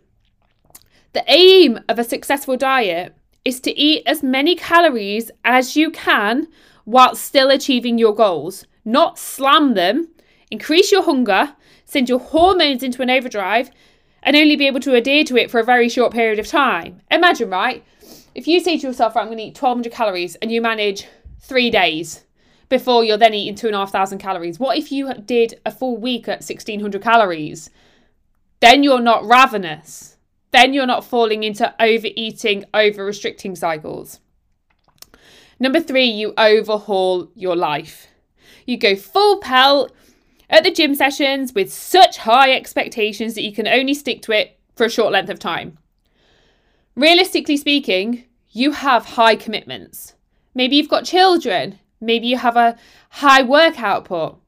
The 1.12 1.24
aim 1.26 1.80
of 1.88 1.98
a 1.98 2.04
successful 2.04 2.56
diet 2.56 3.14
is 3.44 3.60
to 3.60 3.76
eat 3.78 4.02
as 4.06 4.22
many 4.22 4.54
calories 4.54 5.30
as 5.44 5.76
you 5.76 5.90
can 5.90 6.48
while 6.84 7.14
still 7.14 7.50
achieving 7.50 7.98
your 7.98 8.14
goals, 8.14 8.66
not 8.84 9.18
slam 9.18 9.74
them, 9.74 10.08
increase 10.50 10.90
your 10.92 11.02
hunger, 11.02 11.54
send 11.84 12.08
your 12.08 12.18
hormones 12.18 12.82
into 12.82 13.02
an 13.02 13.10
overdrive, 13.10 13.70
and 14.22 14.36
only 14.36 14.56
be 14.56 14.66
able 14.66 14.80
to 14.80 14.94
adhere 14.94 15.24
to 15.24 15.36
it 15.36 15.50
for 15.50 15.60
a 15.60 15.64
very 15.64 15.88
short 15.88 16.12
period 16.12 16.38
of 16.38 16.46
time. 16.46 17.00
Imagine, 17.10 17.50
right? 17.50 17.84
If 18.34 18.46
you 18.46 18.60
say 18.60 18.78
to 18.78 18.86
yourself, 18.86 19.16
right, 19.16 19.22
I'm 19.22 19.28
going 19.28 19.38
to 19.38 19.44
eat 19.44 19.60
1200 19.60 19.92
calories 19.92 20.34
and 20.36 20.52
you 20.52 20.60
manage 20.60 21.06
three 21.40 21.70
days, 21.70 22.24
before 22.68 23.04
you're 23.04 23.16
then 23.16 23.34
eating 23.34 23.54
two 23.54 23.66
and 23.68 23.76
a 23.76 23.78
half 23.78 23.92
thousand 23.92 24.18
calories. 24.18 24.58
What 24.58 24.76
if 24.76 24.92
you 24.92 25.12
did 25.14 25.60
a 25.64 25.70
full 25.70 25.96
week 25.96 26.28
at 26.28 26.42
1600 26.42 27.02
calories? 27.02 27.70
Then 28.60 28.82
you're 28.82 29.00
not 29.00 29.24
ravenous. 29.24 30.16
Then 30.50 30.72
you're 30.72 30.86
not 30.86 31.04
falling 31.04 31.44
into 31.44 31.74
overeating, 31.80 32.64
over 32.72 33.04
restricting 33.04 33.54
cycles. 33.54 34.20
Number 35.60 35.80
three, 35.80 36.06
you 36.06 36.34
overhaul 36.38 37.30
your 37.34 37.56
life. 37.56 38.06
You 38.66 38.76
go 38.76 38.96
full 38.96 39.38
pelt 39.38 39.92
at 40.50 40.64
the 40.64 40.70
gym 40.70 40.94
sessions 40.94 41.54
with 41.54 41.72
such 41.72 42.18
high 42.18 42.52
expectations 42.52 43.34
that 43.34 43.42
you 43.42 43.52
can 43.52 43.68
only 43.68 43.94
stick 43.94 44.22
to 44.22 44.32
it 44.32 44.58
for 44.76 44.86
a 44.86 44.90
short 44.90 45.12
length 45.12 45.30
of 45.30 45.38
time. 45.38 45.78
Realistically 46.94 47.56
speaking, 47.56 48.24
you 48.50 48.72
have 48.72 49.04
high 49.04 49.36
commitments. 49.36 50.14
Maybe 50.54 50.76
you've 50.76 50.88
got 50.88 51.04
children. 51.04 51.78
Maybe 52.00 52.28
you 52.28 52.38
have 52.38 52.56
a 52.56 52.76
high 53.10 53.42
work 53.42 53.80
output. 53.80 54.40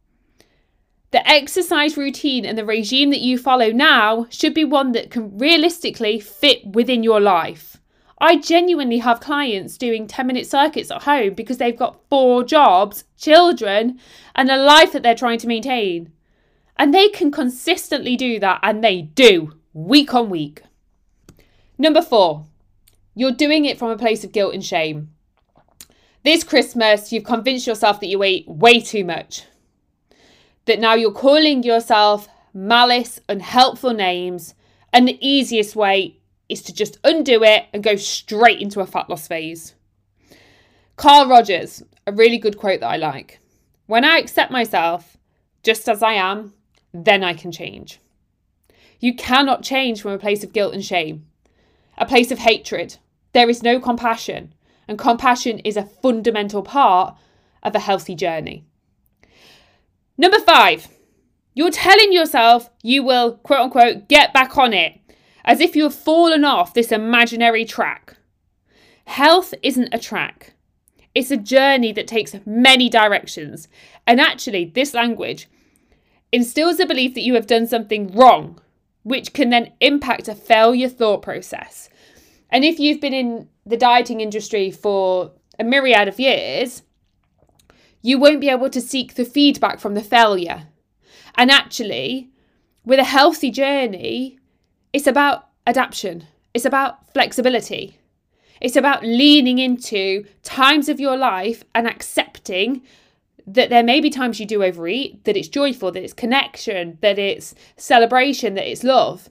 The 1.10 1.28
exercise 1.28 1.96
routine 1.96 2.44
and 2.44 2.56
the 2.56 2.64
regime 2.64 3.10
that 3.10 3.20
you 3.20 3.36
follow 3.36 3.70
now 3.70 4.26
should 4.30 4.54
be 4.54 4.64
one 4.64 4.92
that 4.92 5.10
can 5.10 5.36
realistically 5.36 6.20
fit 6.20 6.64
within 6.64 7.02
your 7.02 7.20
life. 7.20 7.78
I 8.20 8.36
genuinely 8.36 8.98
have 8.98 9.18
clients 9.18 9.78
doing 9.78 10.06
10 10.06 10.26
minute 10.26 10.46
circuits 10.46 10.90
at 10.90 11.04
home 11.04 11.34
because 11.34 11.58
they've 11.58 11.76
got 11.76 12.00
four 12.10 12.44
jobs, 12.44 13.04
children, 13.16 13.98
and 14.36 14.50
a 14.50 14.62
life 14.62 14.92
that 14.92 15.02
they're 15.02 15.14
trying 15.14 15.38
to 15.38 15.48
maintain. 15.48 16.12
And 16.76 16.94
they 16.94 17.08
can 17.08 17.30
consistently 17.30 18.16
do 18.16 18.38
that, 18.38 18.60
and 18.62 18.84
they 18.84 19.02
do, 19.02 19.54
week 19.72 20.14
on 20.14 20.30
week. 20.30 20.62
Number 21.78 22.02
four, 22.02 22.46
you're 23.14 23.32
doing 23.32 23.64
it 23.64 23.78
from 23.78 23.90
a 23.90 23.98
place 23.98 24.22
of 24.22 24.32
guilt 24.32 24.54
and 24.54 24.64
shame. 24.64 25.10
This 26.22 26.44
Christmas, 26.44 27.12
you've 27.12 27.24
convinced 27.24 27.66
yourself 27.66 28.00
that 28.00 28.08
you 28.08 28.22
ate 28.22 28.46
way 28.46 28.80
too 28.80 29.04
much. 29.04 29.44
That 30.66 30.78
now 30.78 30.92
you're 30.92 31.12
calling 31.12 31.62
yourself 31.62 32.28
malice, 32.52 33.20
unhelpful 33.26 33.94
names, 33.94 34.54
and 34.92 35.08
the 35.08 35.18
easiest 35.26 35.74
way 35.74 36.18
is 36.50 36.60
to 36.62 36.74
just 36.74 36.98
undo 37.04 37.42
it 37.42 37.66
and 37.72 37.82
go 37.82 37.96
straight 37.96 38.60
into 38.60 38.80
a 38.80 38.86
fat 38.86 39.08
loss 39.08 39.26
phase. 39.26 39.74
Carl 40.96 41.26
Rogers, 41.26 41.82
a 42.06 42.12
really 42.12 42.36
good 42.36 42.58
quote 42.58 42.80
that 42.80 42.90
I 42.90 42.96
like. 42.96 43.40
When 43.86 44.04
I 44.04 44.18
accept 44.18 44.52
myself 44.52 45.16
just 45.62 45.88
as 45.88 46.02
I 46.02 46.12
am, 46.14 46.52
then 46.92 47.24
I 47.24 47.32
can 47.32 47.50
change. 47.50 47.98
You 48.98 49.14
cannot 49.14 49.62
change 49.62 50.02
from 50.02 50.12
a 50.12 50.18
place 50.18 50.44
of 50.44 50.52
guilt 50.52 50.74
and 50.74 50.84
shame, 50.84 51.24
a 51.96 52.04
place 52.04 52.30
of 52.30 52.40
hatred. 52.40 52.98
There 53.32 53.48
is 53.48 53.62
no 53.62 53.80
compassion, 53.80 54.52
and 54.90 54.98
compassion 54.98 55.60
is 55.60 55.76
a 55.76 55.84
fundamental 55.84 56.64
part 56.64 57.16
of 57.62 57.76
a 57.76 57.78
healthy 57.78 58.16
journey. 58.16 58.64
Number 60.18 60.40
five, 60.40 60.88
you're 61.54 61.70
telling 61.70 62.12
yourself 62.12 62.70
you 62.82 63.04
will, 63.04 63.36
quote 63.36 63.60
unquote, 63.60 64.08
get 64.08 64.34
back 64.34 64.58
on 64.58 64.72
it 64.72 64.98
as 65.44 65.60
if 65.60 65.76
you 65.76 65.84
have 65.84 65.94
fallen 65.94 66.44
off 66.44 66.74
this 66.74 66.90
imaginary 66.90 67.64
track. 67.64 68.16
Health 69.04 69.54
isn't 69.62 69.94
a 69.94 69.98
track, 69.98 70.54
it's 71.14 71.30
a 71.30 71.36
journey 71.36 71.92
that 71.92 72.08
takes 72.08 72.34
many 72.44 72.88
directions. 72.88 73.68
And 74.08 74.20
actually, 74.20 74.64
this 74.64 74.92
language 74.92 75.48
instills 76.32 76.78
the 76.78 76.86
belief 76.86 77.14
that 77.14 77.22
you 77.22 77.34
have 77.34 77.46
done 77.46 77.68
something 77.68 78.12
wrong, 78.12 78.60
which 79.04 79.34
can 79.34 79.50
then 79.50 79.72
impact 79.80 80.26
a 80.26 80.34
failure 80.34 80.88
thought 80.88 81.22
process. 81.22 81.89
And 82.50 82.64
if 82.64 82.78
you've 82.78 83.00
been 83.00 83.14
in 83.14 83.48
the 83.64 83.76
dieting 83.76 84.20
industry 84.20 84.70
for 84.70 85.32
a 85.58 85.64
myriad 85.64 86.08
of 86.08 86.20
years, 86.20 86.82
you 88.02 88.18
won't 88.18 88.40
be 88.40 88.48
able 88.48 88.70
to 88.70 88.80
seek 88.80 89.14
the 89.14 89.24
feedback 89.24 89.78
from 89.78 89.94
the 89.94 90.02
failure. 90.02 90.68
And 91.36 91.50
actually, 91.50 92.30
with 92.84 92.98
a 92.98 93.04
healthy 93.04 93.50
journey, 93.50 94.38
it's 94.92 95.06
about 95.06 95.48
adaptation, 95.66 96.26
it's 96.54 96.64
about 96.64 97.12
flexibility. 97.12 97.96
It's 98.60 98.76
about 98.76 99.02
leaning 99.02 99.58
into 99.58 100.26
times 100.42 100.90
of 100.90 101.00
your 101.00 101.16
life 101.16 101.64
and 101.74 101.86
accepting 101.86 102.82
that 103.46 103.70
there 103.70 103.82
may 103.82 104.00
be 104.00 104.10
times 104.10 104.38
you 104.38 104.44
do 104.44 104.62
overeat, 104.62 105.24
that 105.24 105.36
it's 105.36 105.48
joyful, 105.48 105.90
that 105.92 106.04
it's 106.04 106.12
connection, 106.12 106.98
that 107.00 107.18
it's 107.18 107.54
celebration, 107.76 108.54
that 108.54 108.70
it's 108.70 108.84
love. 108.84 109.28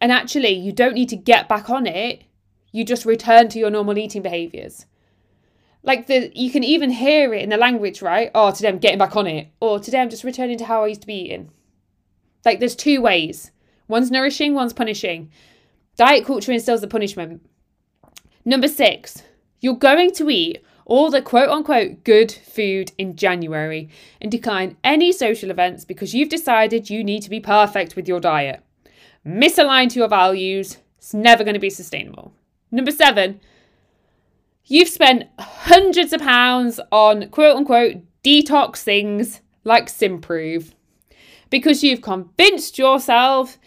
And 0.00 0.12
actually, 0.12 0.50
you 0.50 0.72
don't 0.72 0.94
need 0.94 1.08
to 1.08 1.16
get 1.16 1.48
back 1.48 1.70
on 1.70 1.86
it. 1.86 2.24
You 2.72 2.84
just 2.84 3.06
return 3.06 3.48
to 3.50 3.58
your 3.58 3.70
normal 3.70 3.98
eating 3.98 4.22
behaviors. 4.22 4.86
Like 5.82 6.06
the 6.06 6.30
you 6.34 6.50
can 6.50 6.64
even 6.64 6.90
hear 6.90 7.32
it 7.32 7.42
in 7.42 7.50
the 7.50 7.56
language, 7.56 8.02
right? 8.02 8.30
Oh, 8.34 8.50
today 8.50 8.68
I'm 8.68 8.78
getting 8.78 8.98
back 8.98 9.16
on 9.16 9.26
it. 9.26 9.48
Or 9.60 9.78
today 9.78 10.00
I'm 10.00 10.10
just 10.10 10.24
returning 10.24 10.58
to 10.58 10.64
how 10.64 10.84
I 10.84 10.88
used 10.88 11.02
to 11.02 11.06
be 11.06 11.14
eating. 11.14 11.50
Like 12.44 12.60
there's 12.60 12.76
two 12.76 13.00
ways. 13.00 13.50
One's 13.86 14.10
nourishing, 14.10 14.54
one's 14.54 14.72
punishing. 14.72 15.30
Diet 15.96 16.26
culture 16.26 16.52
instills 16.52 16.80
the 16.80 16.86
punishment. 16.86 17.42
Number 18.44 18.68
six, 18.68 19.22
you're 19.60 19.74
going 19.74 20.12
to 20.12 20.30
eat 20.30 20.62
all 20.84 21.10
the 21.10 21.22
quote 21.22 21.48
unquote 21.48 22.02
good 22.04 22.32
food 22.32 22.92
in 22.98 23.16
January 23.16 23.88
and 24.20 24.30
decline 24.30 24.76
any 24.82 25.12
social 25.12 25.50
events 25.50 25.84
because 25.84 26.14
you've 26.14 26.28
decided 26.28 26.90
you 26.90 27.04
need 27.04 27.22
to 27.22 27.30
be 27.30 27.40
perfect 27.40 27.94
with 27.94 28.08
your 28.08 28.20
diet. 28.20 28.62
Misaligned 29.26 29.90
to 29.90 29.98
your 29.98 30.08
values, 30.08 30.78
it's 30.96 31.14
never 31.14 31.44
going 31.44 31.54
to 31.54 31.60
be 31.60 31.70
sustainable. 31.70 32.32
Number 32.70 32.90
seven, 32.90 33.40
you've 34.64 34.88
spent 34.88 35.24
hundreds 35.38 36.12
of 36.12 36.20
pounds 36.20 36.80
on 36.92 37.28
quote 37.30 37.56
unquote 37.56 37.96
detox 38.22 38.78
things 38.78 39.40
like 39.64 39.86
Symprove 39.86 40.72
because 41.50 41.82
you've 41.82 42.02
convinced 42.02 42.78
yourself 42.78 43.58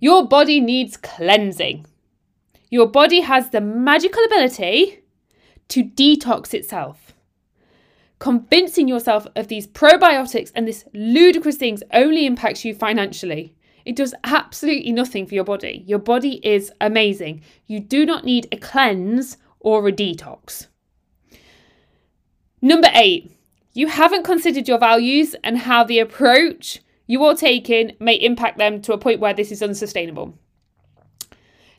your 0.00 0.26
body 0.26 0.60
needs 0.60 0.98
cleansing. 0.98 1.86
Your 2.68 2.86
body 2.86 3.20
has 3.20 3.48
the 3.48 3.60
magical 3.62 4.22
ability 4.24 5.00
to 5.68 5.84
detox 5.84 6.52
itself. 6.52 7.14
Convincing 8.18 8.86
yourself 8.86 9.26
of 9.34 9.48
these 9.48 9.66
probiotics 9.66 10.52
and 10.54 10.68
this 10.68 10.84
ludicrous 10.92 11.56
things 11.56 11.82
only 11.92 12.26
impacts 12.26 12.64
you 12.64 12.74
financially. 12.74 13.54
It 13.84 13.96
does 13.96 14.14
absolutely 14.24 14.92
nothing 14.92 15.26
for 15.26 15.34
your 15.34 15.44
body. 15.44 15.84
Your 15.86 15.98
body 15.98 16.40
is 16.42 16.72
amazing. 16.80 17.42
You 17.66 17.80
do 17.80 18.06
not 18.06 18.24
need 18.24 18.48
a 18.50 18.56
cleanse 18.56 19.36
or 19.60 19.86
a 19.86 19.92
detox. 19.92 20.68
Number 22.62 22.88
eight, 22.94 23.30
you 23.74 23.88
haven't 23.88 24.24
considered 24.24 24.68
your 24.68 24.78
values 24.78 25.34
and 25.44 25.58
how 25.58 25.84
the 25.84 25.98
approach 25.98 26.80
you 27.06 27.22
are 27.24 27.34
taking 27.34 27.96
may 28.00 28.14
impact 28.14 28.56
them 28.56 28.80
to 28.82 28.92
a 28.92 28.98
point 28.98 29.20
where 29.20 29.34
this 29.34 29.52
is 29.52 29.62
unsustainable. 29.62 30.38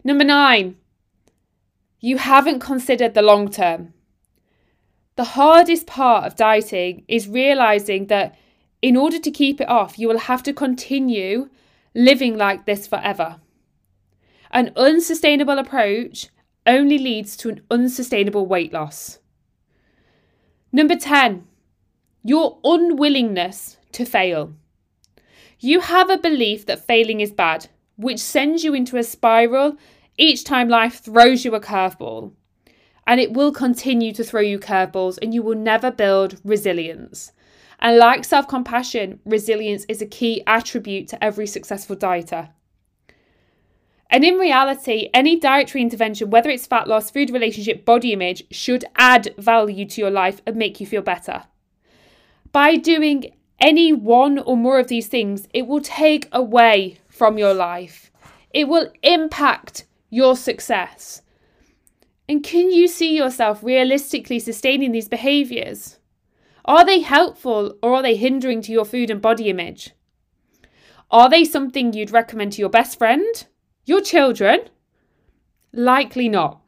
Number 0.04 0.24
nine, 0.24 0.78
you 2.00 2.18
haven't 2.18 2.60
considered 2.60 3.16
the 3.16 3.24
long 3.24 3.50
term. 3.50 3.94
The 5.16 5.24
hardest 5.24 5.88
part 5.88 6.26
of 6.26 6.36
dieting 6.36 7.06
is 7.08 7.28
realizing 7.28 8.08
that 8.08 8.38
in 8.82 8.96
order 8.96 9.18
to 9.18 9.32
keep 9.32 9.60
it 9.60 9.70
off, 9.70 9.98
you 9.98 10.08
will 10.08 10.20
have 10.20 10.44
to 10.44 10.54
continue 10.54 11.50
living 11.96 12.38
like 12.38 12.66
this 12.66 12.86
forever. 12.86 13.40
An 14.52 14.72
unsustainable 14.75 15.58
approach 15.58 16.30
only 16.68 16.98
leads 16.98 17.36
to 17.38 17.50
an 17.50 17.62
unsustainable 17.72 18.46
weight 18.46 18.74
loss. 18.74 19.20
Number 20.72 20.96
10, 20.96 21.48
your 22.24 22.60
unwillingness 22.64 23.78
to 23.94 24.06
fail. 24.06 24.54
You 25.60 25.80
have 25.80 26.10
a 26.10 26.18
belief 26.18 26.66
that 26.66 26.86
failing 26.86 27.22
is 27.22 27.32
bad, 27.32 27.70
which 27.96 28.20
sends 28.20 28.64
you 28.64 28.74
into 28.74 28.98
a 28.98 29.04
spiral 29.04 29.78
each 30.18 30.44
time 30.44 30.70
life 30.70 31.00
throws 31.00 31.46
you 31.46 31.56
a 31.56 31.62
curveball. 31.62 32.34
And 33.08 33.20
it 33.20 33.34
will 33.34 33.52
continue 33.52 34.12
to 34.14 34.24
throw 34.24 34.42
you 34.42 34.60
curveballs, 34.60 35.20
and 35.22 35.34
you 35.34 35.44
will 35.44 35.56
never 35.56 35.92
build 35.92 36.40
resilience. 36.44 37.32
And 37.86 38.00
like 38.00 38.25
self 38.25 38.48
compassion, 38.48 39.20
resilience 39.25 39.86
is 39.88 40.01
a 40.01 40.08
key 40.08 40.42
attribute 40.48 41.08
to 41.10 41.24
every 41.24 41.46
successful 41.46 41.96
dieter. 41.96 42.50
And 44.10 44.25
in 44.25 44.39
reality, 44.39 45.12
any 45.13 45.39
dietary 45.39 45.84
intervention, 45.84 46.32
whether 46.32 46.50
it's 46.50 46.65
fat 46.65 46.88
loss, 46.88 47.12
food 47.12 47.30
relationship, 47.30 47.86
body 47.86 48.12
image, 48.12 48.44
should 48.50 48.86
add 48.96 49.36
value 49.38 49.86
to 49.86 50.01
your 50.01 50.10
life 50.10 50.42
and 50.48 50.56
make 50.56 50.80
you 50.80 50.88
feel 50.88 51.04
better. 51.04 51.44
By 52.51 52.75
doing 52.75 53.36
any 53.60 53.94
one 53.94 54.39
or 54.39 54.58
more 54.58 54.80
of 54.80 54.88
these 54.88 55.08
things, 55.08 55.48
it 55.54 55.68
will 55.68 55.82
take 55.82 56.27
away 56.32 56.98
from 57.08 57.38
your 57.38 57.54
life. 57.54 58.10
It 58.50 58.68
will 58.68 58.92
impact 59.04 59.86
your 60.10 60.36
success. 60.36 61.22
And 62.27 62.44
can 62.44 62.72
you 62.72 62.88
see 62.88 63.15
yourself 63.15 63.63
realistically 63.63 64.39
sustaining 64.39 64.92
these 64.92 65.08
behaviors? 65.08 66.00
Are 66.66 66.84
they 66.84 67.00
helpful 67.02 67.78
or 67.82 67.94
are 67.94 68.02
they 68.02 68.16
hindering 68.16 68.62
to 68.64 68.72
your 68.72 68.86
food 68.86 69.10
and 69.10 69.22
body 69.22 69.50
image? 69.50 69.92
Are 71.12 71.30
they 71.30 71.46
something 71.46 71.94
you'd 71.94 72.12
recommend 72.12 72.54
to 72.54 72.62
your 72.62 72.70
best 72.70 72.98
friend? 72.98 73.46
Your 73.86 74.02
children? 74.02 74.62
Likely 75.72 76.28
not. 76.28 76.62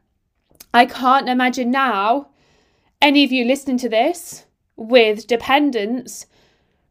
I 0.74 0.86
can't 0.86 1.28
imagine 1.28 1.72
now 1.72 2.30
any 3.02 3.24
of 3.24 3.32
you 3.32 3.46
listening 3.46 3.78
to 3.80 3.90
this 3.90 4.46
with 4.76 5.26
dependents 5.26 6.28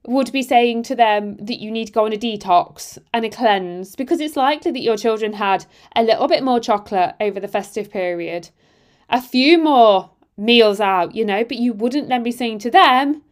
would 0.07 0.33
be 0.33 0.43
saying 0.43 0.83
to 0.85 0.97
them 0.97 1.37
that 1.37 1.61
you 1.61 1.71
need 1.71 1.87
to 1.87 1.93
go 1.93 2.05
on 2.05 2.13
a 2.13 2.17
detox 2.17 2.99
and 3.13 3.25
a 3.25 3.31
cleanse 3.31 3.95
because 3.95 4.21
it's 4.21 4.37
likely 4.37 4.73
that 4.73 4.83
your 4.83 4.97
children 4.97 5.33
had 5.33 5.67
a 5.95 6.03
little 6.03 6.29
bit 6.29 6.43
more 6.43 6.61
chocolate 6.61 7.15
over 7.21 7.39
the 7.39 7.49
festive 7.49 7.91
period, 7.91 8.51
a 9.09 9.21
few 9.21 9.59
more 9.59 10.11
meals 10.37 10.81
out, 10.81 11.15
you 11.15 11.25
know, 11.25 11.45
but 11.45 11.57
you 11.57 11.73
wouldn't 11.73 12.09
then 12.09 12.23
be 12.23 12.33
saying 12.33 12.59
to 12.61 12.71
them, 12.71 13.23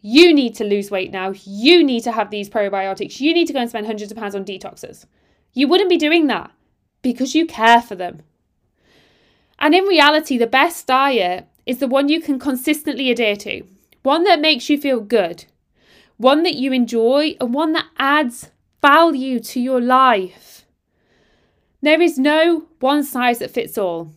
you 0.00 0.34
need 0.34 0.54
to 0.56 0.64
lose 0.64 0.90
weight 0.90 1.10
now. 1.10 1.32
You 1.44 1.82
need 1.82 2.02
to 2.04 2.12
have 2.12 2.30
these 2.30 2.50
probiotics. 2.50 3.20
You 3.20 3.32
need 3.32 3.46
to 3.46 3.52
go 3.52 3.60
and 3.60 3.70
spend 3.70 3.86
hundreds 3.86 4.10
of 4.10 4.18
pounds 4.18 4.34
on 4.34 4.44
detoxes. 4.44 5.06
You 5.54 5.66
wouldn't 5.68 5.88
be 5.88 5.96
doing 5.96 6.26
that 6.26 6.50
because 7.00 7.34
you 7.34 7.46
care 7.46 7.80
for 7.80 7.94
them. 7.94 8.22
And 9.58 9.74
in 9.74 9.84
reality, 9.84 10.36
the 10.36 10.46
best 10.46 10.86
diet 10.86 11.46
is 11.64 11.78
the 11.78 11.88
one 11.88 12.08
you 12.08 12.20
can 12.20 12.38
consistently 12.38 13.10
adhere 13.10 13.36
to, 13.36 13.62
one 14.02 14.24
that 14.24 14.40
makes 14.40 14.68
you 14.68 14.78
feel 14.78 15.00
good, 15.00 15.46
one 16.16 16.42
that 16.42 16.56
you 16.56 16.72
enjoy, 16.72 17.36
and 17.40 17.54
one 17.54 17.72
that 17.72 17.86
adds 17.98 18.50
value 18.82 19.40
to 19.40 19.60
your 19.60 19.80
life. 19.80 20.66
There 21.80 22.02
is 22.02 22.18
no 22.18 22.66
one 22.80 23.04
size 23.04 23.38
that 23.38 23.50
fits 23.50 23.78
all. 23.78 24.12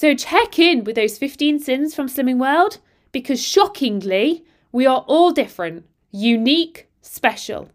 So 0.00 0.14
check 0.14 0.58
in 0.58 0.84
with 0.84 0.96
those 0.96 1.18
15 1.18 1.62
syns 1.62 1.94
from 1.94 2.08
Slimming 2.08 2.38
World 2.38 2.78
because 3.12 3.38
shockingly, 3.44 4.46
we 4.72 4.86
are 4.86 5.04
all 5.06 5.30
different, 5.30 5.84
unique, 6.10 6.88
special, 7.02 7.68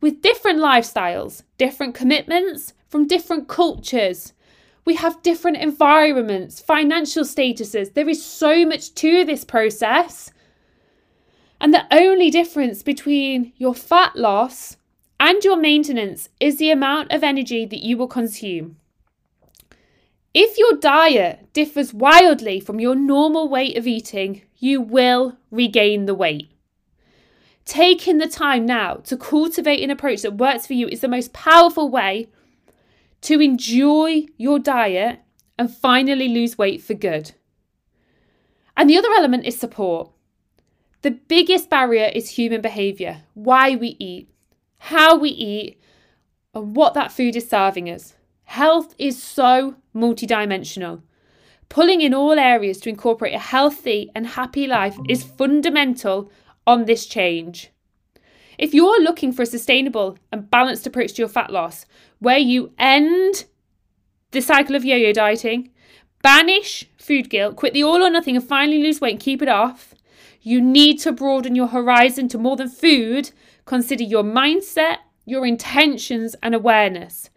with 0.00 0.22
different 0.22 0.60
lifestyles, 0.60 1.42
different 1.58 1.96
commitments 1.96 2.72
from 2.86 3.08
different 3.08 3.48
cultures. 3.48 4.32
We 4.84 4.94
have 4.94 5.22
different 5.22 5.56
environments, 5.56 6.60
financial 6.60 7.24
statuses. 7.24 7.94
There 7.94 8.08
is 8.08 8.24
so 8.24 8.64
much 8.64 8.94
to 9.02 9.24
this 9.24 9.44
process. 9.44 10.30
And 11.60 11.74
the 11.74 11.92
only 11.92 12.30
difference 12.30 12.84
between 12.84 13.52
your 13.56 13.74
fat 13.74 14.14
loss 14.14 14.76
and 15.18 15.42
your 15.42 15.56
maintenance 15.56 16.28
is 16.38 16.58
the 16.58 16.70
amount 16.70 17.10
of 17.10 17.24
energy 17.24 17.66
that 17.66 17.82
you 17.82 17.96
will 17.96 18.06
consume. 18.06 18.76
If 20.38 20.58
your 20.58 20.74
diet 20.74 21.50
differs 21.54 21.94
wildly 21.94 22.60
from 22.60 22.78
your 22.78 22.94
normal 22.94 23.48
way 23.48 23.74
of 23.74 23.86
eating, 23.86 24.42
you 24.58 24.82
will 24.82 25.38
regain 25.50 26.04
the 26.04 26.14
weight. 26.14 26.50
Taking 27.64 28.18
the 28.18 28.28
time 28.28 28.66
now 28.66 28.96
to 29.04 29.16
cultivate 29.16 29.82
an 29.82 29.90
approach 29.90 30.20
that 30.20 30.36
works 30.36 30.66
for 30.66 30.74
you 30.74 30.88
is 30.88 31.00
the 31.00 31.08
most 31.08 31.32
powerful 31.32 31.88
way 31.88 32.28
to 33.22 33.40
enjoy 33.40 34.26
your 34.36 34.58
diet 34.58 35.20
and 35.58 35.74
finally 35.74 36.28
lose 36.28 36.58
weight 36.58 36.82
for 36.82 36.92
good. 36.92 37.32
And 38.76 38.90
the 38.90 38.98
other 38.98 39.12
element 39.16 39.46
is 39.46 39.58
support. 39.58 40.10
The 41.00 41.12
biggest 41.12 41.70
barrier 41.70 42.10
is 42.14 42.28
human 42.28 42.60
behaviour, 42.60 43.22
why 43.32 43.74
we 43.74 43.96
eat, 43.98 44.28
how 44.76 45.16
we 45.16 45.30
eat, 45.30 45.80
and 46.52 46.76
what 46.76 46.92
that 46.92 47.10
food 47.10 47.36
is 47.36 47.48
serving 47.48 47.88
us. 47.88 48.15
Health 48.46 48.94
is 48.96 49.22
so 49.22 49.74
multidimensional. 49.94 51.02
Pulling 51.68 52.00
in 52.00 52.14
all 52.14 52.38
areas 52.38 52.78
to 52.80 52.88
incorporate 52.88 53.34
a 53.34 53.38
healthy 53.38 54.10
and 54.14 54.26
happy 54.26 54.66
life 54.66 54.96
is 55.08 55.24
fundamental 55.24 56.30
on 56.66 56.84
this 56.84 57.06
change. 57.06 57.70
If 58.56 58.72
you're 58.72 59.02
looking 59.02 59.32
for 59.32 59.42
a 59.42 59.46
sustainable 59.46 60.16
and 60.32 60.50
balanced 60.50 60.86
approach 60.86 61.14
to 61.14 61.22
your 61.22 61.28
fat 61.28 61.50
loss, 61.50 61.84
where 62.20 62.38
you 62.38 62.72
end 62.78 63.44
the 64.30 64.40
cycle 64.40 64.76
of 64.76 64.84
yo 64.84 64.96
yo 64.96 65.12
dieting, 65.12 65.70
banish 66.22 66.88
food 66.96 67.28
guilt, 67.28 67.56
quit 67.56 67.74
the 67.74 67.82
all 67.82 68.02
or 68.02 68.10
nothing, 68.10 68.36
and 68.36 68.48
finally 68.48 68.82
lose 68.82 69.00
weight 69.00 69.14
and 69.14 69.20
keep 69.20 69.42
it 69.42 69.48
off, 69.48 69.92
you 70.40 70.62
need 70.62 71.00
to 71.00 71.12
broaden 71.12 71.56
your 71.56 71.66
horizon 71.66 72.28
to 72.28 72.38
more 72.38 72.56
than 72.56 72.70
food. 72.70 73.32
Consider 73.64 74.04
your 74.04 74.22
mindset, 74.22 74.98
your 75.24 75.44
intentions, 75.44 76.36
and 76.42 76.54
awareness 76.54 77.28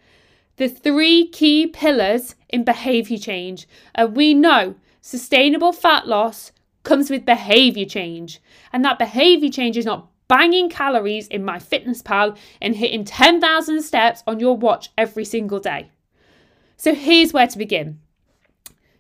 the 0.60 0.68
three 0.68 1.26
key 1.26 1.66
pillars 1.68 2.36
in 2.50 2.66
behavior 2.66 3.18
change. 3.18 3.66
And 3.96 4.14
we 4.16 4.34
know 4.34 4.76
sustainable 5.00 5.72
fat 5.72 6.06
loss 6.06 6.52
comes 6.84 7.10
with 7.10 7.26
behavior 7.26 7.86
change. 7.86 8.42
And 8.74 8.84
that 8.84 9.00
behavior 9.00 9.50
change 9.50 9.78
is 9.78 9.86
not 9.86 10.10
banging 10.28 10.70
calories 10.70 11.30
in 11.30 11.44
MyFitnessPal 11.44 12.38
and 12.62 12.76
hitting 12.76 13.06
10,000 13.06 13.82
steps 13.82 14.22
on 14.28 14.42
your 14.42 14.58
watch 14.58 14.90
every 14.98 15.24
single 15.24 15.60
day. 15.62 15.92
So 16.76 16.94
here's 16.94 17.32
where 17.32 17.48
to 17.48 17.58
begin. 17.58 18.00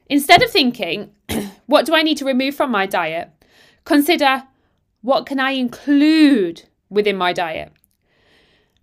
Instead 0.08 0.42
of 0.42 0.50
thinking, 0.50 1.12
what 1.66 1.86
do 1.86 1.94
I 1.94 2.04
need 2.04 2.18
to 2.20 2.26
remove 2.26 2.56
from 2.56 2.72
my 2.72 2.86
diet? 2.86 3.32
Consider 3.84 4.44
what 5.02 5.26
can 5.26 5.42
I 5.42 5.52
include 5.52 6.64
within 6.90 7.18
my 7.18 7.34
diet? 7.34 7.74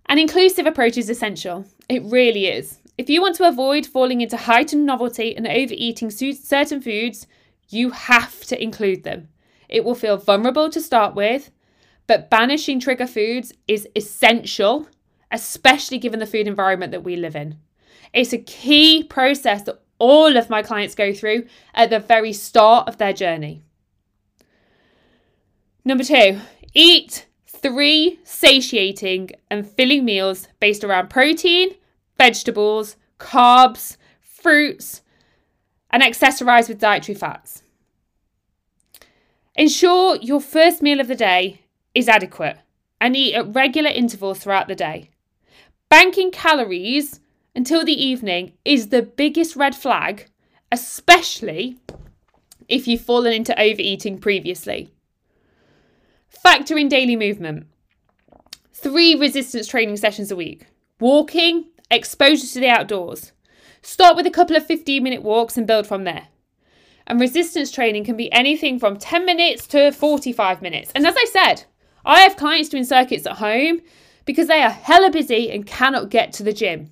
An 0.09 0.17
inclusive 0.17 0.65
approach 0.65 0.97
is 0.97 1.09
essential. 1.09 1.65
It 1.89 2.03
really 2.03 2.47
is. 2.47 2.79
If 2.97 3.09
you 3.09 3.21
want 3.21 3.35
to 3.35 3.47
avoid 3.47 3.85
falling 3.85 4.21
into 4.21 4.37
heightened 4.37 4.85
novelty 4.85 5.35
and 5.35 5.45
overeating 5.45 6.09
certain 6.09 6.81
foods, 6.81 7.27
you 7.69 7.91
have 7.91 8.41
to 8.45 8.61
include 8.61 9.03
them. 9.03 9.27
It 9.69 9.83
will 9.83 9.95
feel 9.95 10.17
vulnerable 10.17 10.69
to 10.69 10.81
start 10.81 11.13
with, 11.13 11.51
but 12.07 12.29
banishing 12.29 12.79
trigger 12.79 13.05
foods 13.05 13.53
is 13.67 13.87
essential, 13.95 14.87
especially 15.29 15.99
given 15.99 16.19
the 16.19 16.25
food 16.25 16.47
environment 16.47 16.91
that 16.91 17.03
we 17.03 17.17
live 17.17 17.35
in. 17.35 17.57
It's 18.13 18.33
a 18.33 18.37
key 18.37 19.03
process 19.03 19.63
that 19.63 19.81
all 19.99 20.37
of 20.37 20.49
my 20.49 20.63
clients 20.63 20.95
go 20.95 21.13
through 21.13 21.45
at 21.73 21.89
the 21.89 21.99
very 21.99 22.31
start 22.31 22.87
of 22.87 22.97
their 22.97 23.13
journey. 23.13 23.61
Number 25.83 26.03
two, 26.03 26.39
eat 26.73 27.26
three 27.61 28.19
satiating 28.23 29.31
and 29.49 29.67
filling 29.67 30.05
meals 30.05 30.47
based 30.59 30.83
around 30.83 31.09
protein, 31.09 31.75
vegetables, 32.17 32.97
carbs, 33.19 33.97
fruits, 34.21 35.01
and 35.89 36.03
accessorize 36.03 36.69
with 36.69 36.79
dietary 36.79 37.15
fats. 37.15 37.63
Ensure 39.55 40.17
your 40.17 40.39
first 40.39 40.81
meal 40.81 40.99
of 40.99 41.07
the 41.07 41.15
day 41.15 41.61
is 41.95 42.07
adequate 42.07 42.57
and 43.01 43.15
eat 43.15 43.33
at 43.33 43.55
regular 43.55 43.89
intervals 43.89 44.39
throughout 44.39 44.67
the 44.67 44.75
day. 44.75 45.09
Banking 45.89 46.31
calories 46.31 47.19
until 47.55 47.83
the 47.83 47.93
evening 47.93 48.53
is 48.65 48.89
the 48.89 49.01
biggest 49.01 49.55
red 49.55 49.75
flag, 49.75 50.29
especially 50.71 51.77
if 52.67 52.87
you've 52.87 53.01
fallen 53.01 53.33
into 53.33 53.59
overeating 53.59 54.19
previously. 54.19 54.91
Factor 56.29 56.77
in 56.77 56.89
daily 56.89 57.15
movement. 57.15 57.67
Three 58.73 59.15
resistance 59.15 59.67
training 59.67 59.97
sessions 59.97 60.31
a 60.31 60.35
week 60.35 60.67
walking, 60.99 61.65
exposure 61.91 62.47
to 62.47 62.59
the 62.59 62.69
outdoors. 62.69 63.31
Start 63.81 64.15
with 64.15 64.25
a 64.25 64.31
couple 64.31 64.55
of 64.55 64.65
15 64.65 65.03
minute 65.03 65.23
walks 65.23 65.57
and 65.57 65.67
build 65.67 65.87
from 65.87 66.03
there. 66.03 66.27
And 67.05 67.19
resistance 67.19 67.71
training 67.71 68.03
can 68.03 68.17
be 68.17 68.31
anything 68.31 68.79
from 68.79 68.97
10 68.97 69.25
minutes 69.25 69.65
to 69.67 69.91
45 69.91 70.61
minutes. 70.61 70.91
And 70.93 71.07
as 71.07 71.15
I 71.17 71.25
said, 71.25 71.63
I 72.03 72.21
have 72.21 72.35
clients 72.35 72.69
doing 72.69 72.83
circuits 72.83 73.25
at 73.25 73.37
home 73.37 73.81
because 74.25 74.47
they 74.47 74.61
are 74.61 74.69
hella 74.69 75.09
busy 75.09 75.49
and 75.51 75.65
cannot 75.65 76.09
get 76.09 76.33
to 76.33 76.43
the 76.43 76.53
gym. 76.53 76.91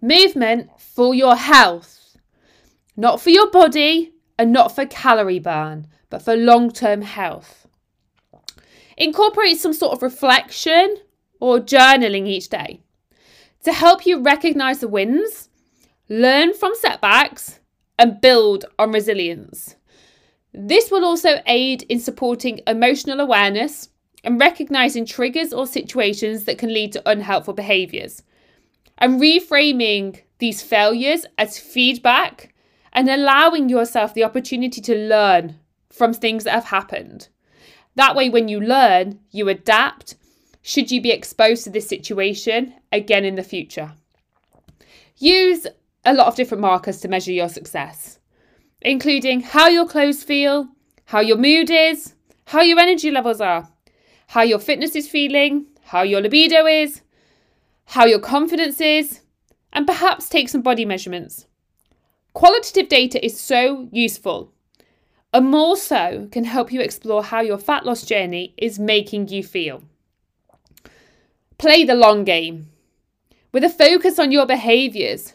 Movement 0.00 0.70
for 0.80 1.14
your 1.14 1.36
health, 1.36 2.16
not 2.96 3.20
for 3.20 3.30
your 3.30 3.50
body 3.50 4.14
and 4.38 4.52
not 4.52 4.74
for 4.74 4.86
calorie 4.86 5.38
burn, 5.38 5.86
but 6.10 6.22
for 6.22 6.36
long 6.36 6.70
term 6.70 7.02
health. 7.02 7.63
Incorporate 8.96 9.58
some 9.58 9.72
sort 9.72 9.92
of 9.92 10.02
reflection 10.02 10.96
or 11.40 11.58
journaling 11.58 12.26
each 12.26 12.48
day 12.48 12.80
to 13.64 13.72
help 13.72 14.06
you 14.06 14.20
recognize 14.20 14.80
the 14.80 14.88
wins, 14.88 15.48
learn 16.08 16.54
from 16.54 16.74
setbacks, 16.74 17.60
and 17.98 18.20
build 18.20 18.64
on 18.78 18.92
resilience. 18.92 19.76
This 20.52 20.90
will 20.90 21.04
also 21.04 21.40
aid 21.46 21.82
in 21.84 21.98
supporting 21.98 22.60
emotional 22.66 23.20
awareness 23.20 23.88
and 24.22 24.40
recognizing 24.40 25.04
triggers 25.04 25.52
or 25.52 25.66
situations 25.66 26.44
that 26.44 26.58
can 26.58 26.72
lead 26.72 26.92
to 26.92 27.08
unhelpful 27.08 27.54
behaviors, 27.54 28.22
and 28.98 29.20
reframing 29.20 30.20
these 30.38 30.62
failures 30.62 31.26
as 31.38 31.58
feedback 31.58 32.54
and 32.92 33.08
allowing 33.08 33.68
yourself 33.68 34.14
the 34.14 34.24
opportunity 34.24 34.80
to 34.80 34.96
learn 34.96 35.58
from 35.90 36.12
things 36.14 36.44
that 36.44 36.54
have 36.54 36.64
happened. 36.64 37.28
That 37.96 38.16
way, 38.16 38.28
when 38.28 38.48
you 38.48 38.60
learn, 38.60 39.20
you 39.30 39.48
adapt 39.48 40.16
should 40.62 40.90
you 40.90 41.00
be 41.00 41.10
exposed 41.10 41.64
to 41.64 41.70
this 41.70 41.88
situation 41.88 42.74
again 42.90 43.24
in 43.24 43.34
the 43.34 43.42
future. 43.42 43.92
Use 45.18 45.66
a 46.04 46.14
lot 46.14 46.26
of 46.26 46.36
different 46.36 46.62
markers 46.62 47.00
to 47.00 47.08
measure 47.08 47.32
your 47.32 47.50
success, 47.50 48.18
including 48.80 49.42
how 49.42 49.68
your 49.68 49.86
clothes 49.86 50.22
feel, 50.22 50.68
how 51.04 51.20
your 51.20 51.36
mood 51.36 51.70
is, 51.70 52.14
how 52.46 52.62
your 52.62 52.78
energy 52.78 53.10
levels 53.10 53.40
are, 53.40 53.68
how 54.28 54.42
your 54.42 54.58
fitness 54.58 54.96
is 54.96 55.06
feeling, 55.08 55.66
how 55.84 56.02
your 56.02 56.22
libido 56.22 56.64
is, 56.66 57.02
how 57.84 58.06
your 58.06 58.18
confidence 58.18 58.80
is, 58.80 59.20
and 59.72 59.86
perhaps 59.86 60.30
take 60.30 60.48
some 60.48 60.62
body 60.62 60.86
measurements. 60.86 61.46
Qualitative 62.32 62.88
data 62.88 63.24
is 63.24 63.38
so 63.38 63.86
useful 63.92 64.53
and 65.34 65.50
more 65.50 65.76
so 65.76 66.28
can 66.30 66.44
help 66.44 66.72
you 66.72 66.80
explore 66.80 67.24
how 67.24 67.40
your 67.40 67.58
fat 67.58 67.84
loss 67.84 68.06
journey 68.06 68.54
is 68.56 68.78
making 68.78 69.28
you 69.28 69.42
feel. 69.42 69.82
Play 71.58 71.82
the 71.82 71.96
long 71.96 72.22
game. 72.22 72.68
With 73.50 73.64
a 73.64 73.68
focus 73.68 74.20
on 74.20 74.30
your 74.30 74.46
behaviours, 74.46 75.34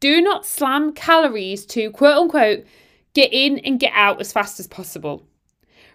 do 0.00 0.22
not 0.22 0.46
slam 0.46 0.94
calories 0.94 1.66
to 1.66 1.90
quote 1.90 2.16
unquote 2.16 2.64
get 3.12 3.32
in 3.34 3.58
and 3.58 3.78
get 3.78 3.92
out 3.94 4.18
as 4.18 4.32
fast 4.32 4.58
as 4.58 4.66
possible. 4.66 5.26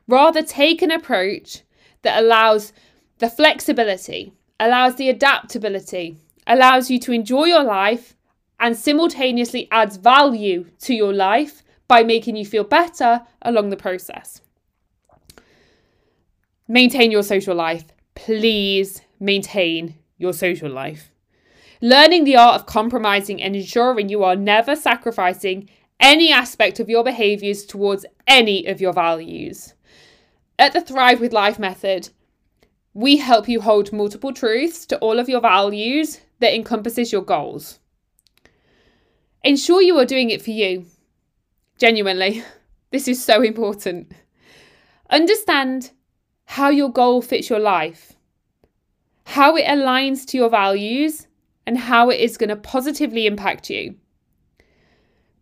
Rather, 0.07 0.43
take 0.43 0.83
an 0.83 0.91
approach 0.91 1.63
that 2.03 2.21
allows 2.21 2.71
the 3.17 3.29
flexibility, 3.29 4.31
allows 4.59 4.95
the 4.95 5.09
adaptability, 5.09 6.17
allows 6.45 6.91
you 6.91 6.99
to 6.99 7.11
enjoy 7.11 7.45
your 7.45 7.63
life, 7.63 8.15
and 8.59 8.77
simultaneously 8.77 9.67
adds 9.71 9.97
value 9.97 10.65
to 10.81 10.93
your 10.93 11.13
life 11.13 11.63
by 11.89 12.03
making 12.03 12.37
you 12.37 12.45
feel 12.45 12.63
better 12.63 13.23
along 13.41 13.69
the 13.69 13.75
process. 13.75 14.39
Maintain 16.69 17.11
your 17.11 17.23
social 17.23 17.55
life. 17.55 17.85
Please 18.15 19.01
maintain 19.19 19.95
your 20.17 20.31
social 20.31 20.69
life. 20.69 21.11
Learning 21.81 22.23
the 22.23 22.37
art 22.37 22.55
of 22.55 22.67
compromising 22.67 23.41
and 23.41 23.55
ensuring 23.55 24.07
you 24.07 24.23
are 24.23 24.35
never 24.35 24.75
sacrificing 24.75 25.67
any 25.99 26.31
aspect 26.31 26.79
of 26.79 26.89
your 26.89 27.03
behaviours 27.03 27.65
towards 27.65 28.05
any 28.27 28.65
of 28.65 28.79
your 28.79 28.93
values. 28.93 29.73
At 30.59 30.73
the 30.73 30.81
Thrive 30.81 31.19
with 31.19 31.33
Life 31.33 31.57
method, 31.57 32.09
we 32.93 33.17
help 33.17 33.49
you 33.49 33.61
hold 33.61 33.91
multiple 33.91 34.33
truths 34.33 34.85
to 34.87 34.97
all 34.99 35.19
of 35.19 35.27
your 35.27 35.41
values 35.41 36.21
that 36.39 36.53
encompasses 36.53 37.11
your 37.11 37.23
goals. 37.23 37.79
Ensure 39.43 39.81
you 39.81 39.97
are 39.97 40.05
doing 40.05 40.29
it 40.29 40.41
for 40.41 40.51
you. 40.51 40.85
Genuinely, 41.79 42.43
this 42.91 43.07
is 43.07 43.23
so 43.23 43.41
important. 43.41 44.11
Understand 45.09 45.91
how 46.45 46.69
your 46.69 46.91
goal 46.91 47.21
fits 47.21 47.49
your 47.49 47.59
life, 47.59 48.13
how 49.25 49.55
it 49.55 49.65
aligns 49.65 50.25
to 50.27 50.37
your 50.37 50.49
values, 50.49 51.27
and 51.65 51.77
how 51.77 52.09
it 52.09 52.19
is 52.19 52.37
going 52.37 52.49
to 52.49 52.55
positively 52.55 53.25
impact 53.25 53.69
you. 53.69 53.95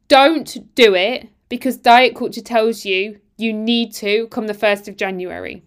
Don't 0.08 0.74
do 0.76 0.94
it 0.94 1.28
because 1.50 1.78
diet 1.78 2.16
culture 2.16 2.42
tells 2.42 2.86
you 2.86 3.20
you 3.38 3.54
need 3.54 3.94
to 3.94 4.28
come 4.28 4.48
the 4.48 4.54
1st 4.54 4.88
of 4.88 4.98
January. 4.98 5.64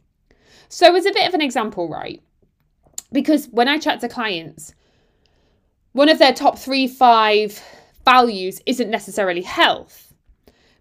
So, 0.68 0.94
as 0.94 1.06
a 1.06 1.12
bit 1.12 1.26
of 1.26 1.34
an 1.34 1.40
example, 1.40 1.88
right? 1.88 2.22
Because 3.12 3.46
when 3.46 3.68
I 3.68 3.78
chat 3.78 4.00
to 4.00 4.08
clients, 4.08 4.74
one 5.92 6.08
of 6.08 6.18
their 6.18 6.32
top 6.32 6.58
three, 6.58 6.86
five 6.86 7.60
values 8.04 8.60
isn't 8.66 8.90
necessarily 8.90 9.42
health, 9.42 10.09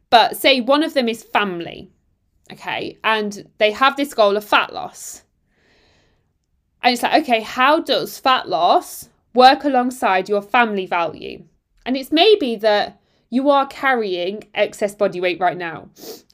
but 0.10 0.38
say 0.38 0.62
one 0.62 0.84
of 0.84 0.94
them 0.94 1.08
is 1.08 1.24
family, 1.24 1.92
okay, 2.52 2.98
and 3.04 3.48
they 3.58 3.72
have 3.72 3.96
this 3.96 4.14
goal 4.14 4.38
of 4.38 4.46
fat 4.46 4.74
loss. 4.74 5.24
And 6.82 6.94
it's 6.94 7.04
like, 7.04 7.24
okay, 7.24 7.42
how 7.42 7.82
does 7.82 8.20
fat 8.20 8.48
loss 8.48 9.10
work 9.34 9.64
alongside 9.66 10.30
your 10.30 10.42
family 10.42 10.86
value? 10.86 11.44
And 11.86 11.98
it's 11.98 12.12
maybe 12.12 12.56
that 12.58 13.02
you 13.30 13.50
are 13.50 13.68
carrying 13.68 14.44
excess 14.54 14.96
body 14.96 15.20
weight 15.20 15.40
right 15.40 15.58
now 15.58 15.90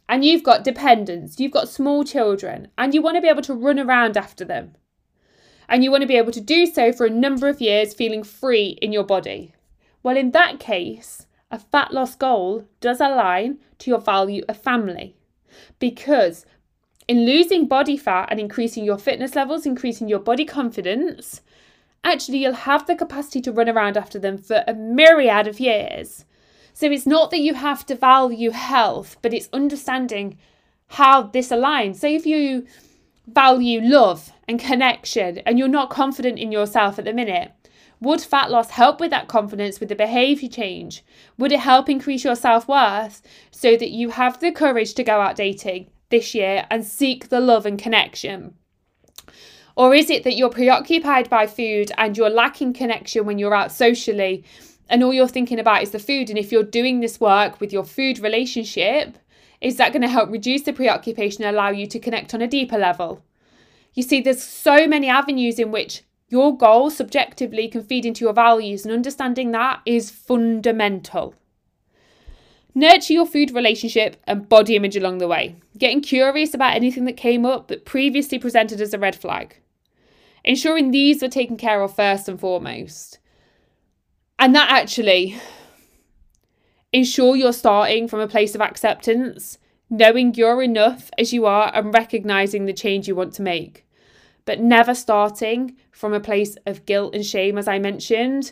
and 0.07 0.23
you've 0.23 0.43
got 0.43 0.63
dependents, 0.63 1.39
you've 1.39 1.51
got 1.51 1.69
small 1.69 2.03
children, 2.03 2.67
and 2.77 2.93
you 2.93 3.01
want 3.01 3.15
to 3.15 3.21
be 3.21 3.27
able 3.27 3.41
to 3.41 3.53
run 3.53 3.79
around 3.79 4.17
after 4.17 4.45
them. 4.45 4.75
And 5.67 5.83
you 5.83 5.89
want 5.89 6.01
to 6.01 6.07
be 6.07 6.17
able 6.17 6.31
to 6.31 6.41
do 6.41 6.67
so 6.67 6.93
for 6.93 7.07
a 7.07 7.09
number 7.09 7.49
of 7.49 7.59
years 7.59 7.93
feeling 7.93 8.23
free 8.23 8.77
in 8.81 8.91
your 8.91 9.03
body. 9.03 9.55
Well, 10.03 10.15
in 10.15 10.31
that 10.31 10.59
case, 10.59 11.25
a 11.55 11.59
fat 11.59 11.93
loss 11.93 12.15
goal 12.15 12.65
does 12.79 12.99
align 12.99 13.57
to 13.79 13.89
your 13.89 13.99
value 13.99 14.43
of 14.47 14.61
family 14.61 15.15
because 15.79 16.45
in 17.07 17.25
losing 17.25 17.67
body 17.67 17.97
fat 17.97 18.27
and 18.31 18.39
increasing 18.39 18.83
your 18.83 18.97
fitness 18.97 19.35
levels, 19.35 19.65
increasing 19.65 20.07
your 20.07 20.19
body 20.19 20.45
confidence, 20.45 21.41
actually 22.03 22.39
you'll 22.39 22.53
have 22.53 22.85
the 22.85 22.95
capacity 22.95 23.41
to 23.41 23.51
run 23.51 23.69
around 23.69 23.97
after 23.97 24.19
them 24.19 24.37
for 24.37 24.63
a 24.67 24.73
myriad 24.73 25.47
of 25.47 25.59
years 25.59 26.25
so 26.75 26.91
it's 26.91 27.05
not 27.05 27.31
that 27.31 27.39
you 27.39 27.53
have 27.53 27.85
to 27.85 27.95
value 27.95 28.51
health, 28.51 29.15
but 29.21 29.33
it's 29.33 29.47
understanding 29.53 30.37
how 30.87 31.21
this 31.23 31.47
aligns. 31.47 31.95
So 31.95 32.07
if 32.07 32.25
you 32.25 32.67
value 33.27 33.79
love 33.81 34.33
and 34.49 34.59
connection 34.59 35.37
and 35.45 35.57
you're 35.57 35.69
not 35.69 35.89
confident 35.89 36.37
in 36.37 36.51
yourself 36.51 36.99
at 36.99 37.05
the 37.05 37.13
minute, 37.13 37.53
would 38.05 38.21
fat 38.21 38.49
loss 38.49 38.69
help 38.69 38.99
with 38.99 39.11
that 39.11 39.27
confidence, 39.27 39.79
with 39.79 39.89
the 39.89 39.95
behavior 39.95 40.47
change? 40.47 41.03
Would 41.37 41.51
it 41.51 41.59
help 41.59 41.89
increase 41.89 42.23
your 42.23 42.35
self 42.35 42.67
worth 42.67 43.21
so 43.51 43.75
that 43.75 43.89
you 43.89 44.09
have 44.11 44.39
the 44.39 44.51
courage 44.51 44.93
to 44.93 45.03
go 45.03 45.19
out 45.19 45.35
dating 45.35 45.89
this 46.09 46.33
year 46.33 46.65
and 46.69 46.85
seek 46.85 47.29
the 47.29 47.41
love 47.41 47.65
and 47.65 47.77
connection? 47.77 48.53
Or 49.75 49.93
is 49.93 50.09
it 50.09 50.23
that 50.23 50.37
you're 50.37 50.49
preoccupied 50.49 51.29
by 51.29 51.47
food 51.47 51.91
and 51.97 52.17
you're 52.17 52.29
lacking 52.29 52.71
connection 52.71 53.25
when 53.25 53.37
you're 53.37 53.53
out 53.53 53.73
socially 53.73 54.45
and 54.89 55.03
all 55.03 55.13
you're 55.13 55.27
thinking 55.27 55.59
about 55.59 55.83
is 55.83 55.91
the 55.91 55.99
food. 55.99 56.29
And 56.29 56.37
if 56.37 56.51
you're 56.51 56.63
doing 56.63 56.99
this 56.99 57.19
work 57.19 57.59
with 57.59 57.73
your 57.73 57.83
food 57.83 58.19
relationship, 58.19 59.17
is 59.61 59.77
that 59.77 59.93
going 59.93 60.01
to 60.01 60.07
help 60.07 60.29
reduce 60.31 60.63
the 60.63 60.73
preoccupation 60.73 61.43
and 61.43 61.55
allow 61.55 61.69
you 61.69 61.87
to 61.87 61.99
connect 61.99 62.33
on 62.33 62.41
a 62.41 62.47
deeper 62.47 62.77
level? 62.77 63.23
You 63.93 64.03
see, 64.03 64.21
there's 64.21 64.43
so 64.43 64.87
many 64.87 65.09
avenues 65.09 65.57
in 65.57 65.71
which 65.71 66.03
your 66.27 66.57
goals 66.57 66.97
subjectively 66.97 67.67
can 67.67 67.83
feed 67.83 68.05
into 68.05 68.25
your 68.25 68.33
values, 68.33 68.85
and 68.85 68.93
understanding 68.93 69.51
that 69.51 69.81
is 69.85 70.09
fundamental. 70.11 71.35
Nurture 72.73 73.13
your 73.13 73.25
food 73.25 73.51
relationship 73.51 74.17
and 74.25 74.49
body 74.49 74.75
image 74.75 74.97
along 74.97 75.19
the 75.19 75.27
way, 75.27 75.55
getting 75.77 76.01
curious 76.01 76.53
about 76.53 76.75
anything 76.75 77.05
that 77.05 77.15
came 77.15 77.45
up 77.45 77.69
that 77.69 77.85
previously 77.85 78.38
presented 78.38 78.81
as 78.81 78.93
a 78.93 78.99
red 78.99 79.15
flag. 79.15 79.61
Ensuring 80.43 80.91
these 80.91 81.21
were 81.21 81.29
taken 81.29 81.57
care 81.57 81.81
of 81.81 81.95
first 81.95 82.27
and 82.27 82.39
foremost. 82.39 83.19
And 84.38 84.53
that 84.53 84.69
actually 84.69 85.39
ensure 86.91 87.35
you're 87.35 87.53
starting 87.53 88.07
from 88.07 88.19
a 88.19 88.27
place 88.27 88.55
of 88.55 88.61
acceptance, 88.61 89.57
knowing 89.89 90.33
you're 90.33 90.61
enough 90.61 91.09
as 91.17 91.31
you 91.31 91.45
are 91.45 91.71
and 91.73 91.93
recognizing 91.93 92.65
the 92.65 92.73
change 92.73 93.07
you 93.07 93.15
want 93.15 93.33
to 93.35 93.41
make. 93.41 93.84
But 94.45 94.60
never 94.60 94.93
starting 94.93 95.75
from 95.91 96.13
a 96.13 96.19
place 96.19 96.55
of 96.65 96.86
guilt 96.86 97.15
and 97.15 97.25
shame, 97.25 97.58
as 97.58 97.67
I 97.67 97.79
mentioned. 97.79 98.51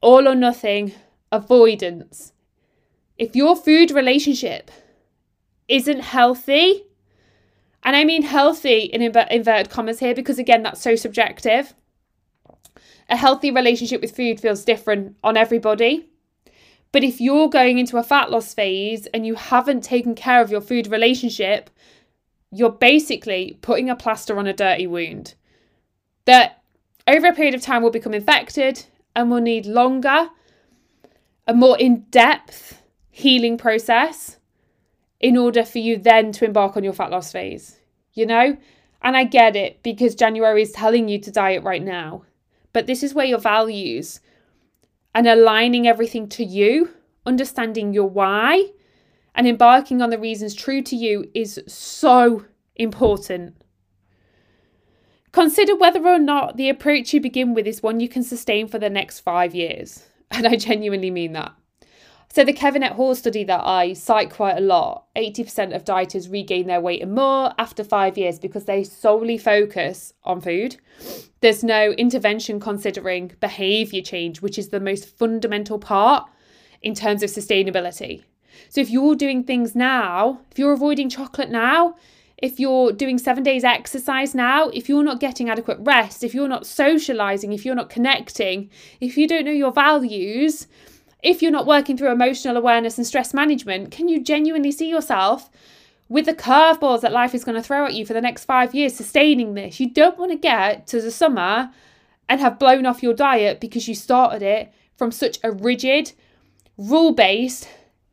All 0.00 0.28
or 0.28 0.34
nothing, 0.34 0.92
avoidance. 1.32 2.32
If 3.16 3.34
your 3.34 3.56
food 3.56 3.90
relationship 3.90 4.70
isn't 5.68 6.00
healthy, 6.00 6.84
and 7.82 7.96
I 7.96 8.04
mean 8.04 8.22
healthy 8.22 8.80
in 8.80 9.02
inverted 9.02 9.70
commas 9.70 10.00
here 10.00 10.14
because, 10.14 10.38
again, 10.38 10.62
that's 10.62 10.80
so 10.80 10.96
subjective 10.96 11.74
a 13.08 13.16
healthy 13.16 13.50
relationship 13.50 14.00
with 14.00 14.14
food 14.14 14.40
feels 14.40 14.64
different 14.64 15.16
on 15.24 15.36
everybody. 15.36 16.08
But 16.92 17.04
if 17.04 17.20
you're 17.20 17.48
going 17.48 17.78
into 17.78 17.98
a 17.98 18.02
fat 18.02 18.30
loss 18.30 18.54
phase 18.54 19.06
and 19.06 19.26
you 19.26 19.34
haven't 19.34 19.82
taken 19.82 20.14
care 20.14 20.40
of 20.40 20.50
your 20.50 20.60
food 20.60 20.86
relationship, 20.86 21.70
you're 22.50 22.70
basically 22.70 23.58
putting 23.60 23.90
a 23.90 23.96
plaster 23.96 24.38
on 24.38 24.46
a 24.46 24.52
dirty 24.52 24.86
wound 24.86 25.34
that 26.24 26.62
over 27.06 27.28
a 27.28 27.34
period 27.34 27.54
of 27.54 27.62
time 27.62 27.82
will 27.82 27.90
become 27.90 28.14
infected 28.14 28.84
and 29.14 29.30
will 29.30 29.40
need 29.40 29.66
longer, 29.66 30.28
a 31.46 31.54
more 31.54 31.78
in 31.78 32.00
depth 32.10 32.82
healing 33.10 33.56
process 33.58 34.38
in 35.20 35.36
order 35.36 35.64
for 35.64 35.78
you 35.78 35.96
then 35.96 36.30
to 36.32 36.44
embark 36.44 36.76
on 36.76 36.84
your 36.84 36.92
fat 36.92 37.10
loss 37.10 37.32
phase. 37.32 37.80
You 38.12 38.26
know? 38.26 38.56
And 39.02 39.16
I 39.16 39.24
get 39.24 39.56
it 39.56 39.82
because 39.82 40.14
January 40.14 40.62
is 40.62 40.72
telling 40.72 41.08
you 41.08 41.18
to 41.20 41.30
diet 41.30 41.62
right 41.62 41.82
now. 41.82 42.24
But 42.72 42.86
this 42.86 43.02
is 43.02 43.14
where 43.14 43.26
your 43.26 43.38
values 43.38 44.20
and 45.14 45.26
aligning 45.26 45.86
everything 45.86 46.28
to 46.30 46.44
you, 46.44 46.90
understanding 47.24 47.92
your 47.92 48.08
why, 48.08 48.70
and 49.38 49.46
embarking 49.46 50.02
on 50.02 50.10
the 50.10 50.18
reasons 50.18 50.52
true 50.52 50.82
to 50.82 50.96
you 50.96 51.30
is 51.32 51.60
so 51.68 52.44
important. 52.74 53.54
Consider 55.30 55.76
whether 55.76 56.04
or 56.04 56.18
not 56.18 56.56
the 56.56 56.68
approach 56.68 57.14
you 57.14 57.20
begin 57.20 57.54
with 57.54 57.64
is 57.64 57.80
one 57.80 58.00
you 58.00 58.08
can 58.08 58.24
sustain 58.24 58.66
for 58.66 58.80
the 58.80 58.90
next 58.90 59.20
five 59.20 59.54
years. 59.54 60.04
And 60.30 60.46
I 60.46 60.56
genuinely 60.56 61.10
mean 61.10 61.32
that. 61.32 61.54
So, 62.30 62.44
the 62.44 62.52
Kevin 62.52 62.82
D. 62.82 62.88
Hall 62.88 63.14
study 63.14 63.44
that 63.44 63.62
I 63.64 63.94
cite 63.94 64.28
quite 64.28 64.58
a 64.58 64.60
lot 64.60 65.06
80% 65.16 65.74
of 65.74 65.84
dieters 65.84 66.30
regain 66.30 66.66
their 66.66 66.82
weight 66.82 67.00
and 67.00 67.14
more 67.14 67.54
after 67.58 67.82
five 67.82 68.18
years 68.18 68.38
because 68.38 68.66
they 68.66 68.84
solely 68.84 69.38
focus 69.38 70.12
on 70.24 70.42
food. 70.42 70.76
There's 71.40 71.64
no 71.64 71.92
intervention 71.92 72.60
considering 72.60 73.32
behaviour 73.40 74.02
change, 74.02 74.42
which 74.42 74.58
is 74.58 74.68
the 74.68 74.80
most 74.80 75.06
fundamental 75.16 75.78
part 75.78 76.28
in 76.82 76.94
terms 76.94 77.22
of 77.22 77.30
sustainability. 77.30 78.24
So, 78.68 78.80
if 78.80 78.90
you're 78.90 79.14
doing 79.14 79.44
things 79.44 79.74
now, 79.74 80.40
if 80.50 80.58
you're 80.58 80.72
avoiding 80.72 81.08
chocolate 81.08 81.50
now, 81.50 81.96
if 82.38 82.60
you're 82.60 82.92
doing 82.92 83.18
seven 83.18 83.42
days 83.42 83.64
exercise 83.64 84.34
now, 84.34 84.68
if 84.68 84.88
you're 84.88 85.02
not 85.02 85.18
getting 85.18 85.50
adequate 85.50 85.78
rest, 85.80 86.22
if 86.22 86.34
you're 86.34 86.48
not 86.48 86.66
socializing, 86.66 87.52
if 87.52 87.64
you're 87.64 87.74
not 87.74 87.90
connecting, 87.90 88.70
if 89.00 89.16
you 89.16 89.26
don't 89.26 89.44
know 89.44 89.50
your 89.50 89.72
values, 89.72 90.68
if 91.22 91.42
you're 91.42 91.50
not 91.50 91.66
working 91.66 91.96
through 91.96 92.12
emotional 92.12 92.56
awareness 92.56 92.96
and 92.96 93.06
stress 93.06 93.34
management, 93.34 93.90
can 93.90 94.08
you 94.08 94.22
genuinely 94.22 94.70
see 94.70 94.88
yourself 94.88 95.50
with 96.08 96.26
the 96.26 96.34
curveballs 96.34 97.00
that 97.00 97.12
life 97.12 97.34
is 97.34 97.44
going 97.44 97.56
to 97.56 97.62
throw 97.62 97.86
at 97.86 97.94
you 97.94 98.06
for 98.06 98.12
the 98.12 98.20
next 98.20 98.44
five 98.44 98.72
years 98.72 98.94
sustaining 98.94 99.54
this? 99.54 99.80
You 99.80 99.90
don't 99.90 100.16
want 100.16 100.30
to 100.30 100.38
get 100.38 100.86
to 100.88 101.00
the 101.00 101.10
summer 101.10 101.72
and 102.28 102.40
have 102.40 102.58
blown 102.58 102.86
off 102.86 103.02
your 103.02 103.14
diet 103.14 103.58
because 103.58 103.88
you 103.88 103.96
started 103.96 104.42
it 104.42 104.72
from 104.96 105.10
such 105.10 105.38
a 105.42 105.50
rigid, 105.50 106.12
rule 106.76 107.12
based, 107.12 107.68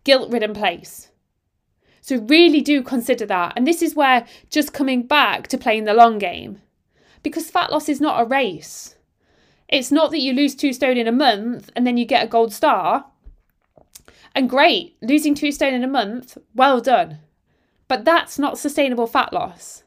guilt 0.06 0.32
ridden 0.32 0.54
place. 0.54 1.10
So, 2.00 2.18
really 2.18 2.62
do 2.62 2.82
consider 2.82 3.26
that. 3.26 3.54
And 3.58 3.68
this 3.68 3.82
is 3.82 3.96
where 3.96 4.26
just 4.50 4.74
coming 4.74 5.04
back 5.04 5.48
to 5.50 5.58
playing 5.58 5.84
the 5.84 5.94
long 5.94 6.18
game, 6.20 6.62
because 7.24 7.50
fat 7.52 7.72
loss 7.72 7.90
is 7.90 8.00
not 8.00 8.22
a 8.22 8.26
race. 8.26 8.96
It's 9.68 9.92
not 9.92 10.12
that 10.12 10.20
you 10.20 10.34
lose 10.34 10.56
two 10.56 10.74
stone 10.74 10.98
in 10.98 11.08
a 11.08 11.12
month 11.12 11.72
and 11.76 11.86
then 11.88 11.98
you 11.98 12.06
get 12.06 12.24
a 12.24 12.30
gold 12.30 12.54
star. 12.54 13.08
And 14.36 14.50
great, 14.50 14.96
losing 15.02 15.34
two 15.34 15.52
stone 15.52 15.74
in 15.74 15.84
a 15.84 15.88
month, 15.88 16.38
well 16.54 16.82
done. 16.82 17.20
But 17.88 18.06
that's 18.06 18.38
not 18.38 18.60
sustainable 18.60 19.08
fat 19.08 19.34
loss. 19.34 19.84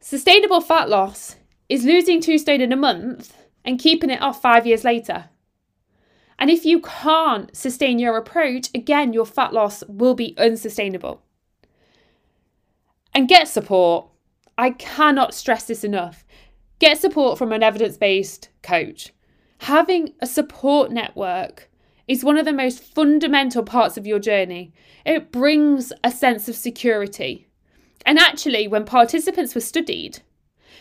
Sustainable 0.00 0.60
fat 0.60 0.88
loss 0.88 1.36
is 1.68 1.84
losing 1.84 2.20
two 2.20 2.38
stone 2.38 2.60
in 2.60 2.72
a 2.72 2.76
month 2.76 3.36
and 3.64 3.78
keeping 3.78 4.10
it 4.10 4.22
off 4.22 4.40
five 4.40 4.66
years 4.66 4.84
later. 4.84 5.29
And 6.40 6.48
if 6.48 6.64
you 6.64 6.80
can't 6.80 7.54
sustain 7.54 7.98
your 7.98 8.16
approach, 8.16 8.70
again, 8.74 9.12
your 9.12 9.26
fat 9.26 9.52
loss 9.52 9.84
will 9.86 10.14
be 10.14 10.34
unsustainable. 10.38 11.22
And 13.14 13.28
get 13.28 13.46
support. 13.46 14.06
I 14.56 14.70
cannot 14.70 15.34
stress 15.34 15.66
this 15.66 15.84
enough. 15.84 16.24
Get 16.78 16.98
support 16.98 17.36
from 17.36 17.52
an 17.52 17.62
evidence 17.62 17.98
based 17.98 18.48
coach. 18.62 19.12
Having 19.58 20.14
a 20.20 20.26
support 20.26 20.90
network 20.90 21.68
is 22.08 22.24
one 22.24 22.38
of 22.38 22.46
the 22.46 22.52
most 22.52 22.82
fundamental 22.82 23.62
parts 23.62 23.98
of 23.98 24.06
your 24.06 24.18
journey. 24.18 24.72
It 25.04 25.30
brings 25.30 25.92
a 26.02 26.10
sense 26.10 26.48
of 26.48 26.56
security. 26.56 27.46
And 28.06 28.18
actually, 28.18 28.66
when 28.66 28.86
participants 28.86 29.54
were 29.54 29.60
studied, 29.60 30.20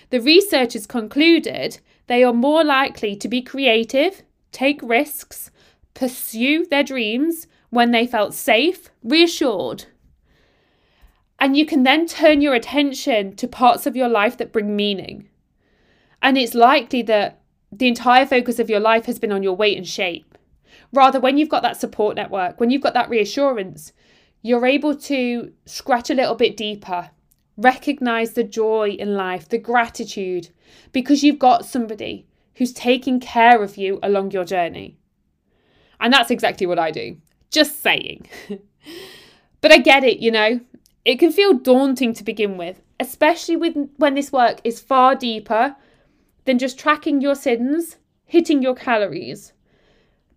the 0.10 0.22
researchers 0.22 0.88
concluded 0.88 1.80
they 2.08 2.24
are 2.24 2.34
more 2.34 2.64
likely 2.64 3.16
to 3.18 3.28
be 3.28 3.42
creative, 3.42 4.24
take 4.52 4.80
risks, 4.82 5.52
pursue 5.94 6.66
their 6.66 6.84
dreams 6.84 7.48
when 7.70 7.92
they 7.92 8.08
felt 8.08 8.34
safe, 8.34 8.90
reassured. 9.04 9.86
And 11.40 11.56
you 11.56 11.66
can 11.66 11.84
then 11.84 12.06
turn 12.06 12.42
your 12.42 12.54
attention 12.54 13.36
to 13.38 13.48
parts 13.48 13.86
of 13.86 13.96
your 13.96 14.10
life 14.10 14.38
that 14.38 14.52
bring 14.52 14.76
meaning. 14.76 15.30
And 16.22 16.38
it's 16.38 16.54
likely 16.54 17.02
that 17.04 17.42
the 17.72 17.88
entire 17.88 18.26
focus 18.26 18.60
of 18.60 18.70
your 18.70 18.80
life 18.80 19.06
has 19.06 19.20
been 19.20 19.32
on 19.32 19.44
your 19.44 19.56
weight 19.56 19.78
and 19.78 19.88
shape. 19.88 20.38
Rather, 20.92 21.20
when 21.20 21.38
you've 21.38 21.50
got 21.50 21.62
that 21.62 21.80
support 21.80 22.16
network, 22.16 22.60
when 22.60 22.70
you've 22.70 22.82
got 22.82 22.94
that 22.94 23.10
reassurance, 23.10 23.94
you're 24.42 24.66
able 24.66 24.96
to 24.96 25.54
scratch 25.66 26.10
a 26.10 26.16
little 26.16 26.36
bit 26.36 26.58
deeper, 26.58 27.12
recognize 27.58 28.34
the 28.34 28.44
joy 28.44 28.90
in 28.90 29.14
life, 29.14 29.48
the 29.48 29.58
gratitude, 29.58 30.50
because 30.92 31.24
you've 31.24 31.40
got 31.40 31.66
somebody 31.66 32.26
who's 32.60 32.74
taking 32.74 33.22
care 33.22 33.64
of 33.64 33.78
you 33.78 33.98
along 34.04 34.32
your 34.32 34.44
journey. 34.44 34.98
And 35.98 36.12
that's 36.12 36.30
exactly 36.30 36.68
what 36.68 36.78
I 36.78 36.92
do. 36.92 37.16
Just 37.52 37.82
saying. 37.82 38.28
but 39.62 39.72
I 39.72 39.78
get 39.78 40.04
it, 40.04 40.20
you 40.20 40.30
know. 40.30 40.60
It 41.06 41.20
can 41.20 41.32
feel 41.32 41.54
daunting 41.54 42.14
to 42.14 42.24
begin 42.24 42.58
with, 42.58 42.82
especially 43.00 43.56
with, 43.56 43.78
when 43.96 44.16
this 44.16 44.34
work 44.34 44.60
is 44.66 44.82
far 44.82 45.16
deeper 45.16 45.78
than 46.44 46.60
just 46.60 46.78
tracking 46.78 47.22
your 47.22 47.34
syns, 47.34 47.96
hitting 48.26 48.62
your 48.62 48.76
calories. 48.76 49.54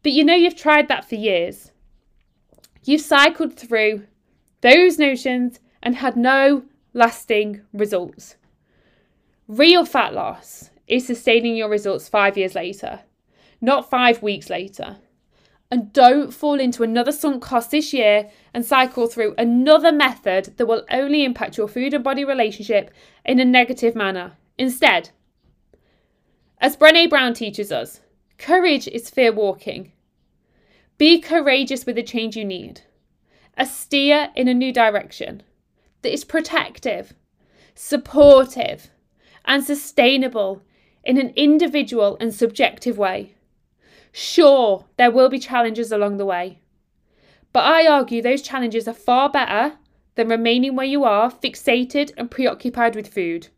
But 0.04 0.12
you 0.12 0.22
know 0.22 0.36
you've 0.36 0.56
tried 0.56 0.86
that 0.86 1.04
for 1.04 1.16
years. 1.16 1.72
You've 2.84 3.00
cycled 3.00 3.56
through 3.56 4.06
those 4.60 4.96
notions 4.96 5.58
and 5.82 5.96
had 5.96 6.16
no 6.16 6.62
lasting 6.94 7.62
results. 7.72 8.36
Real 9.48 9.84
fat 9.84 10.14
loss 10.14 10.70
is 10.92 11.06
sustaining 11.06 11.56
your 11.56 11.70
results 11.70 12.06
five 12.06 12.36
years 12.36 12.54
later, 12.54 13.00
not 13.62 13.88
five 13.88 14.22
weeks 14.22 14.50
later. 14.50 14.98
And 15.70 15.90
don't 15.90 16.34
fall 16.34 16.60
into 16.60 16.82
another 16.82 17.12
sunk 17.12 17.42
cost 17.42 17.70
this 17.70 17.94
year 17.94 18.30
and 18.52 18.62
cycle 18.62 19.06
through 19.06 19.34
another 19.38 19.90
method 19.90 20.52
that 20.58 20.66
will 20.66 20.84
only 20.90 21.24
impact 21.24 21.56
your 21.56 21.66
food 21.66 21.94
and 21.94 22.04
body 22.04 22.26
relationship 22.26 22.90
in 23.24 23.40
a 23.40 23.44
negative 23.46 23.96
manner. 23.96 24.32
Instead, 24.58 25.08
as 26.60 26.76
Brene 26.76 27.08
Brown 27.08 27.32
teaches 27.32 27.72
us, 27.72 28.00
courage 28.36 28.86
is 28.86 29.08
fear 29.08 29.32
walking. 29.32 29.92
Be 30.98 31.18
courageous 31.20 31.86
with 31.86 31.96
the 31.96 32.02
change 32.02 32.36
you 32.36 32.44
need. 32.44 32.82
A 33.56 33.64
steer 33.64 34.30
in 34.36 34.46
a 34.46 34.54
new 34.54 34.74
direction 34.74 35.42
that 36.02 36.12
is 36.12 36.24
protective, 36.24 37.14
supportive, 37.74 38.90
and 39.46 39.64
sustainable 39.64 40.62
in 41.04 41.18
an 41.18 41.32
individual 41.36 42.16
and 42.20 42.34
subjective 42.34 42.98
way. 42.98 43.34
Sure, 44.12 44.84
there 44.96 45.10
will 45.10 45.28
be 45.28 45.38
challenges 45.38 45.90
along 45.90 46.16
the 46.16 46.26
way, 46.26 46.58
but 47.52 47.64
I 47.64 47.86
argue 47.86 48.22
those 48.22 48.42
challenges 48.42 48.86
are 48.88 48.94
far 48.94 49.30
better 49.30 49.78
than 50.14 50.28
remaining 50.28 50.76
where 50.76 50.86
you 50.86 51.04
are, 51.04 51.30
fixated 51.30 52.12
and 52.16 52.30
preoccupied 52.30 52.94
with 52.94 53.12
food. 53.12 53.48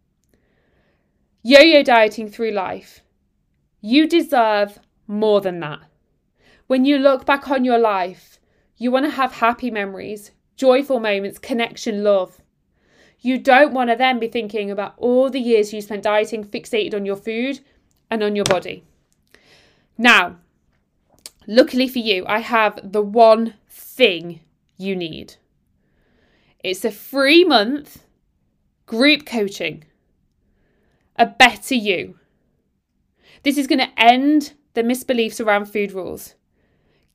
Yo 1.43 1.61
yo 1.61 1.83
dieting 1.83 2.29
through 2.29 2.53
life. 2.53 3.03
You 3.81 4.09
deserve 4.09 4.79
more 5.07 5.41
than 5.41 5.61
that. 5.61 5.81
When 6.67 6.85
you 6.85 6.99
look 6.99 7.27
back 7.27 7.51
on 7.51 7.65
your 7.65 7.79
life, 7.79 8.39
you 8.77 8.91
want 8.91 9.05
to 9.05 9.11
have 9.11 9.33
happy 9.33 9.71
memories, 9.71 10.31
joyful 10.57 11.01
moments, 11.01 11.39
connection, 11.39 12.03
love. 12.03 12.41
You 13.25 13.39
don't 13.39 13.73
want 13.73 13.89
to 13.89 13.97
then 13.97 14.19
be 14.19 14.29
thinking 14.29 14.71
about 14.71 14.93
all 14.99 15.31
the 15.31 15.41
years 15.41 15.73
you 15.73 15.81
spent 15.81 16.03
dieting, 16.03 16.45
fixated 16.45 16.93
on 16.93 17.07
your 17.07 17.17
food 17.17 17.61
and 18.11 18.23
on 18.23 18.37
your 18.37 18.45
body. 18.45 18.85
Now, 19.97 20.37
luckily 21.47 21.89
for 21.89 22.01
you, 22.01 22.27
I 22.27 22.41
have 22.41 22.79
the 22.93 23.01
one 23.01 23.55
thing 23.71 24.41
you 24.77 24.95
need. 24.95 25.37
It's 26.63 26.85
a 26.85 26.91
free 26.91 27.45
month 27.45 28.05
group 28.85 29.25
coaching. 29.25 29.85
A 31.17 31.25
better 31.25 31.75
you. 31.75 32.19
This 33.43 33.57
is 33.57 33.67
going 33.67 33.79
to 33.79 33.93
end 33.97 34.53
the 34.75 34.83
misbeliefs 34.83 35.43
around 35.43 35.65
food 35.65 35.93
rules. 35.93 36.35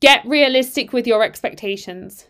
Get 0.00 0.26
realistic 0.26 0.92
with 0.92 1.06
your 1.06 1.22
expectations. 1.22 2.26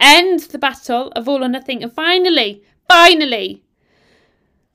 End 0.00 0.40
the 0.40 0.58
battle 0.58 1.12
of 1.14 1.28
all 1.28 1.44
or 1.44 1.48
nothing. 1.48 1.82
And 1.82 1.92
finally, 1.92 2.64
finally, 2.90 3.62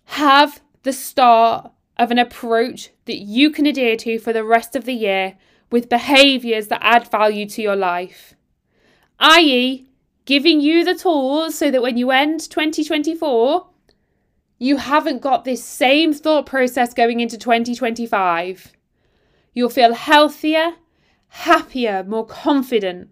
have 0.05 0.61
the 0.83 0.93
start 0.93 1.71
of 1.97 2.11
an 2.11 2.19
approach 2.19 2.91
that 3.05 3.17
you 3.17 3.51
can 3.51 3.65
adhere 3.65 3.97
to 3.97 4.17
for 4.19 4.31
the 4.31 4.43
rest 4.43 4.75
of 4.75 4.85
the 4.85 4.93
year 4.93 5.37
with 5.69 5.89
behaviours 5.89 6.67
that 6.67 6.79
add 6.81 7.09
value 7.09 7.45
to 7.49 7.61
your 7.61 7.75
life, 7.75 8.35
i.e., 9.19 9.89
giving 10.25 10.61
you 10.61 10.83
the 10.83 10.95
tools 10.95 11.55
so 11.55 11.69
that 11.69 11.81
when 11.81 11.97
you 11.97 12.11
end 12.11 12.39
2024, 12.39 13.67
you 14.57 14.77
haven't 14.77 15.21
got 15.21 15.43
this 15.43 15.63
same 15.63 16.13
thought 16.13 16.45
process 16.45 16.93
going 16.93 17.19
into 17.19 17.37
2025. 17.37 18.71
You'll 19.53 19.69
feel 19.69 19.93
healthier 19.93 20.73
happier, 21.35 22.03
more 22.03 22.25
confident. 22.25 23.09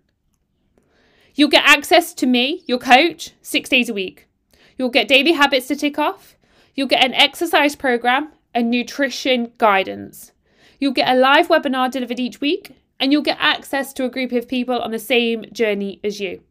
You'll 1.35 1.49
get 1.49 1.65
access 1.65 2.13
to 2.15 2.25
me, 2.25 2.63
your 2.67 2.77
coach, 2.77 3.31
six 3.41 3.69
days 3.69 3.89
a 3.89 3.93
week. 3.93 4.27
You'll 4.77 4.89
get 4.89 5.07
daily 5.07 5.33
habits 5.33 5.67
to 5.67 5.75
tick 5.75 5.99
off. 5.99 6.35
You'll 6.75 6.87
get 6.87 7.03
an 7.03 7.13
exercise 7.13 7.75
program 7.75 8.31
and 8.53 8.69
nutrition 8.69 9.51
guidance. 9.57 10.31
You'll 10.79 10.93
get 10.93 11.09
a 11.09 11.19
live 11.19 11.47
webinar 11.47 11.91
delivered 11.91 12.19
each 12.19 12.41
week, 12.41 12.75
and 12.99 13.11
you'll 13.11 13.21
get 13.21 13.37
access 13.39 13.93
to 13.93 14.05
a 14.05 14.09
group 14.09 14.31
of 14.31 14.47
people 14.47 14.79
on 14.79 14.91
the 14.91 14.99
same 14.99 15.45
journey 15.51 15.99
as 16.03 16.19
you. 16.19 16.41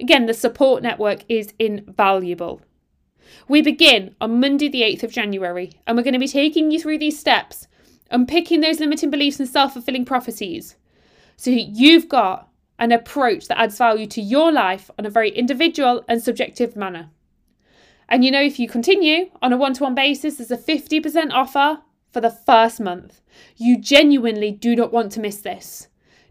Again, 0.00 0.26
the 0.26 0.34
support 0.34 0.82
network 0.82 1.24
is 1.28 1.54
invaluable. 1.58 2.60
We 3.46 3.62
begin 3.62 4.14
on 4.20 4.40
Monday, 4.40 4.68
the 4.68 4.82
8th 4.82 5.04
of 5.04 5.12
January, 5.12 5.72
and 5.86 5.96
we're 5.96 6.02
going 6.02 6.14
to 6.14 6.18
be 6.18 6.28
taking 6.28 6.70
you 6.70 6.80
through 6.80 6.98
these 6.98 7.18
steps, 7.18 7.68
unpicking 8.10 8.60
those 8.60 8.80
limiting 8.80 9.10
beliefs 9.10 9.38
and 9.38 9.48
self 9.48 9.74
fulfilling 9.74 10.04
prophecies, 10.04 10.76
so 11.36 11.50
you've 11.50 12.08
got 12.08 12.48
an 12.80 12.90
approach 12.90 13.46
that 13.46 13.60
adds 13.60 13.78
value 13.78 14.06
to 14.06 14.20
your 14.20 14.50
life 14.50 14.90
on 14.98 15.06
a 15.06 15.10
very 15.10 15.30
individual 15.30 16.04
and 16.08 16.20
subjective 16.20 16.74
manner. 16.74 17.10
And 18.08 18.24
you 18.24 18.30
know, 18.30 18.42
if 18.42 18.58
you 18.58 18.68
continue 18.68 19.30
on 19.42 19.52
a 19.52 19.56
one 19.56 19.74
to 19.74 19.82
one 19.82 19.94
basis, 19.94 20.36
there's 20.36 20.50
a 20.50 20.56
50% 20.56 21.32
offer 21.32 21.82
for 22.10 22.20
the 22.20 22.30
first 22.30 22.80
month. 22.80 23.20
You 23.56 23.78
genuinely 23.78 24.50
do 24.50 24.74
not 24.74 24.92
want 24.92 25.12
to 25.12 25.20
miss 25.20 25.38
this. 25.38 25.88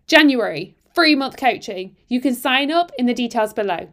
January, 0.07 0.75
free 0.93 1.15
month 1.15 1.37
coaching. 1.37 1.95
You 2.07 2.19
can 2.19 2.33
sign 2.33 2.71
up 2.71 2.91
in 2.97 3.05
the 3.05 3.13
details 3.13 3.53
below. 3.53 3.89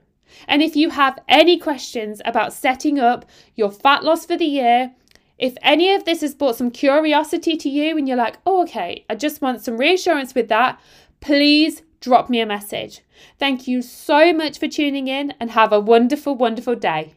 And 0.49 0.62
if 0.62 0.75
you 0.75 0.90
have 0.90 1.18
any 1.29 1.59
questions 1.59 2.20
about 2.25 2.53
setting 2.53 2.99
up 2.99 3.27
your 3.55 3.70
fat 3.70 4.03
loss 4.03 4.27
for 4.27 4.37
the 4.37 4.47
year, 4.47 4.92
if 5.38 5.55
any 5.62 5.92
of 5.92 6.05
this 6.05 6.23
has 6.23 6.35
brought 6.35 6.57
some 6.57 6.70
curiosity 6.70 7.57
to 7.57 7.68
you 7.68 7.99
and 7.99 8.09
you're 8.09 8.16
like, 8.16 8.38
oh, 8.47 8.62
okay, 8.62 9.05
I 9.11 9.14
just 9.16 9.42
want 9.42 9.62
some 9.62 9.77
reassurance 9.77 10.35
with 10.35 10.49
that, 10.49 10.81
please 11.20 11.83
drop 12.01 12.31
me 12.31 12.40
a 12.40 12.47
message. 12.47 13.01
Thank 13.38 13.66
you 13.66 13.83
so 13.83 14.33
much 14.33 14.59
for 14.59 14.68
tuning 14.68 15.09
in 15.09 15.35
and 15.40 15.51
have 15.51 15.73
a 15.73 15.81
wonderful, 15.81 16.35
wonderful 16.35 16.77
day. 16.77 17.14